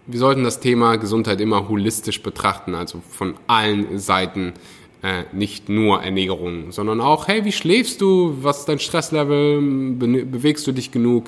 wir 0.07 0.19
sollten 0.19 0.43
das 0.43 0.61
Thema 0.61 0.97
Gesundheit 0.97 1.41
immer 1.41 1.69
holistisch 1.69 2.23
betrachten, 2.23 2.75
also 2.75 3.03
von 3.11 3.35
allen 3.47 3.99
Seiten, 3.99 4.55
äh, 5.03 5.25
nicht 5.33 5.69
nur 5.69 6.03
Ernährung, 6.03 6.73
sondern 6.73 7.01
auch, 7.01 7.29
hey, 7.29 7.45
wie 7.45 7.53
schläfst 7.53 8.01
du, 8.01 8.37
was 8.41 8.61
ist 8.61 8.69
dein 8.69 8.79
Stresslevel, 8.81 9.61
be 9.93 10.25
bewegst 10.25 10.67
du 10.67 10.73
dich 10.73 10.91
genug, 10.91 11.27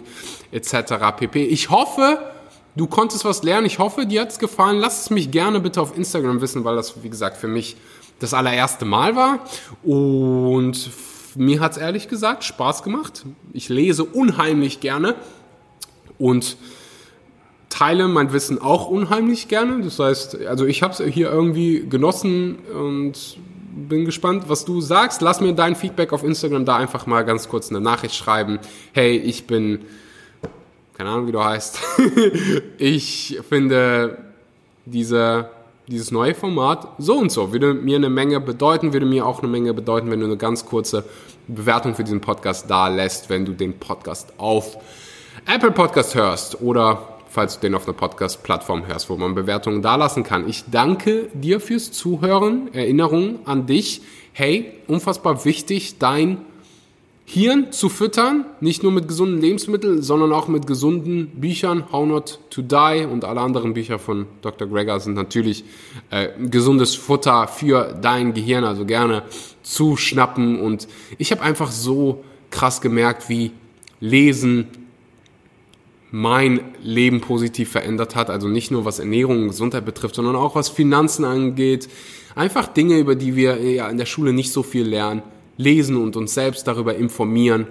etc. 0.51 0.95
pp. 1.17 1.45
Ich 1.45 1.71
hoffe, 1.71 2.19
du 2.75 2.87
konntest 2.87 3.25
was 3.25 3.43
lernen, 3.43 3.67
ich 3.67 3.79
hoffe, 3.79 4.07
dir 4.07 4.23
hat 4.23 4.31
es 4.31 4.39
gefallen. 4.39 4.79
Lass 4.79 5.03
es 5.03 5.11
mich 5.11 5.31
gerne 5.31 5.61
bitte 5.61 5.81
auf 5.81 5.97
Instagram 5.97 6.41
wissen, 6.41 6.65
weil 6.65 6.75
das, 6.75 7.03
wie 7.05 7.11
gesagt, 7.11 7.37
für 7.37 7.49
mich 7.49 7.77
das 8.19 8.35
allererste 8.35 8.85
Mal 8.85 9.15
war 9.15 9.45
und 9.83 10.91
mir 11.37 11.61
hat 11.61 11.73
es 11.73 11.79
ehrlich 11.79 12.09
gesagt 12.09 12.45
Spaß 12.45 12.83
gemacht. 12.83 13.25
Ich 13.53 13.69
lese 13.69 14.05
unheimlich 14.05 14.81
gerne 14.81 15.15
und 16.19 16.57
teile 17.69 18.09
mein 18.09 18.33
Wissen 18.33 18.61
auch 18.61 18.89
unheimlich 18.89 19.49
gerne. 19.49 19.83
Das 19.83 19.99
heißt, 19.99 20.45
also 20.47 20.67
ich 20.67 20.83
habe 20.83 20.93
es 20.93 21.13
hier 21.13 21.31
irgendwie 21.31 21.87
genossen 21.89 22.59
und 22.75 23.39
bin 23.73 24.05
gespannt, 24.05 24.45
was 24.49 24.65
du 24.65 24.81
sagst. 24.81 25.23
Lass 25.23 25.41
mir 25.41 25.55
dein 25.55 25.77
Feedback 25.77 26.13
auf 26.13 26.25
Instagram 26.25 26.65
da 26.65 26.77
einfach 26.77 27.07
mal 27.07 27.25
ganz 27.25 27.49
kurz 27.49 27.71
eine 27.71 27.81
Nachricht 27.81 28.15
schreiben. 28.15 28.59
Hey, 28.93 29.17
ich 29.17 29.47
bin, 29.47 29.81
keine 30.95 31.11
Ahnung, 31.11 31.29
wie 31.29 31.33
du 31.33 31.43
heißt. 31.43 31.79
ich 32.79 33.41
finde 33.49 34.19
diese 34.85 35.49
dieses 35.91 36.13
neue 36.13 36.35
Format 36.35 36.89
so 36.99 37.19
und 37.19 37.33
so. 37.33 37.53
Würde 37.53 37.75
mir 37.75 37.97
eine 37.97 38.11
Menge 38.11 38.41
bedeuten, 38.41 38.93
würde 38.93 39.07
mir 39.07 39.27
auch 39.27 39.41
eine 39.41 39.49
Menge 39.49 39.75
bedeuten, 39.75 40.11
wenn 40.11 40.21
du 40.21 40.27
eine 40.27 40.37
ganz 40.37 40.65
kurze 40.65 41.05
Bewertung 41.49 41.95
für 41.95 42.05
diesen 42.05 42.21
Podcast 42.21 42.71
da 42.71 42.89
lässt, 42.89 43.29
wenn 43.29 43.45
du 43.45 43.53
den 43.53 43.79
Podcast 43.79 44.33
auf 44.39 44.79
Apple 45.53 45.73
Podcast 45.73 46.15
hörst 46.15 46.61
oder 46.63 47.19
falls 47.29 47.57
du 47.57 47.61
den 47.63 47.75
auf 47.75 47.87
einer 47.87 47.97
Podcast-Plattform 47.97 48.87
hörst, 48.87 49.11
wo 49.11 49.17
man 49.17 49.35
Bewertungen 49.35 49.83
dalassen 49.83 50.23
kann. 50.23 50.49
Ich 50.49 50.65
danke 50.71 51.29
dir 51.33 51.61
fürs 51.61 51.93
Zuhören. 51.93 52.73
Erinnerung 52.73 53.41
an 53.47 53.67
dich. 53.67 54.03
Hey, 54.33 54.73
unfassbar 54.87 55.45
wichtig, 55.45 55.99
dein 55.99 56.39
Hirn 57.33 57.71
zu 57.71 57.89
füttern, 57.89 58.45
nicht 58.61 58.83
nur 58.83 58.91
mit 58.91 59.07
gesunden 59.07 59.41
Lebensmitteln, 59.41 60.03
sondern 60.03 60.33
auch 60.33 60.49
mit 60.49 60.67
gesunden 60.67 61.29
Büchern. 61.29 61.85
How 61.93 62.05
Not 62.05 62.41
to 62.51 62.61
Die 62.61 63.07
und 63.09 63.25
alle 63.25 63.41
anderen 63.41 63.73
Bücher 63.73 64.01
von 64.01 64.27
Dr. 64.43 64.67
Greger 64.67 64.99
sind 64.99 65.15
natürlich 65.15 65.63
äh, 66.11 66.31
gesundes 66.41 66.97
Futter 66.97 67.47
für 67.47 67.97
dein 68.03 68.35
Gehirn, 68.35 68.65
also 68.65 68.85
gerne 68.85 69.23
zuschnappen. 69.63 70.59
Und 70.59 70.89
ich 71.19 71.31
habe 71.31 71.43
einfach 71.43 71.71
so 71.71 72.25
krass 72.51 72.81
gemerkt, 72.81 73.29
wie 73.29 73.53
Lesen 74.01 74.67
mein 76.11 76.63
Leben 76.83 77.21
positiv 77.21 77.71
verändert 77.71 78.17
hat. 78.17 78.29
Also 78.29 78.49
nicht 78.49 78.73
nur 78.73 78.85
was 78.85 78.99
Ernährung 78.99 79.43
und 79.43 79.49
Gesundheit 79.51 79.85
betrifft, 79.85 80.17
sondern 80.17 80.35
auch 80.35 80.57
was 80.57 80.69
Finanzen 80.69 81.25
angeht. 81.25 81.89
Einfach 82.35 82.67
Dinge, 82.67 82.99
über 82.99 83.15
die 83.15 83.37
wir 83.37 83.63
ja 83.63 83.89
in 83.89 83.99
der 83.99 84.07
Schule 84.07 84.33
nicht 84.33 84.51
so 84.51 84.65
viel 84.65 84.85
lernen 84.85 85.23
lesen 85.61 85.97
und 85.97 86.17
uns 86.17 86.35
selbst 86.35 86.67
darüber 86.67 86.95
informieren, 86.95 87.67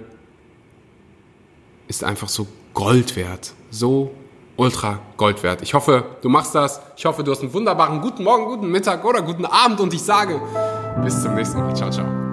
ist 1.88 2.04
einfach 2.04 2.28
so 2.28 2.46
Gold 2.72 3.16
wert. 3.16 3.52
So 3.70 4.12
ultra 4.56 5.00
Gold 5.16 5.42
wert. 5.42 5.62
Ich 5.62 5.74
hoffe, 5.74 6.04
du 6.22 6.28
machst 6.28 6.54
das. 6.54 6.80
Ich 6.96 7.04
hoffe, 7.04 7.24
du 7.24 7.32
hast 7.32 7.40
einen 7.40 7.52
wunderbaren 7.52 8.00
guten 8.00 8.22
Morgen, 8.22 8.44
guten 8.44 8.70
Mittag 8.70 9.04
oder 9.04 9.22
guten 9.22 9.44
Abend 9.44 9.80
und 9.80 9.92
ich 9.92 10.02
sage 10.02 10.40
bis 11.02 11.22
zum 11.22 11.34
nächsten 11.34 11.58
Mal. 11.58 11.74
Ciao, 11.74 11.90
ciao. 11.90 12.29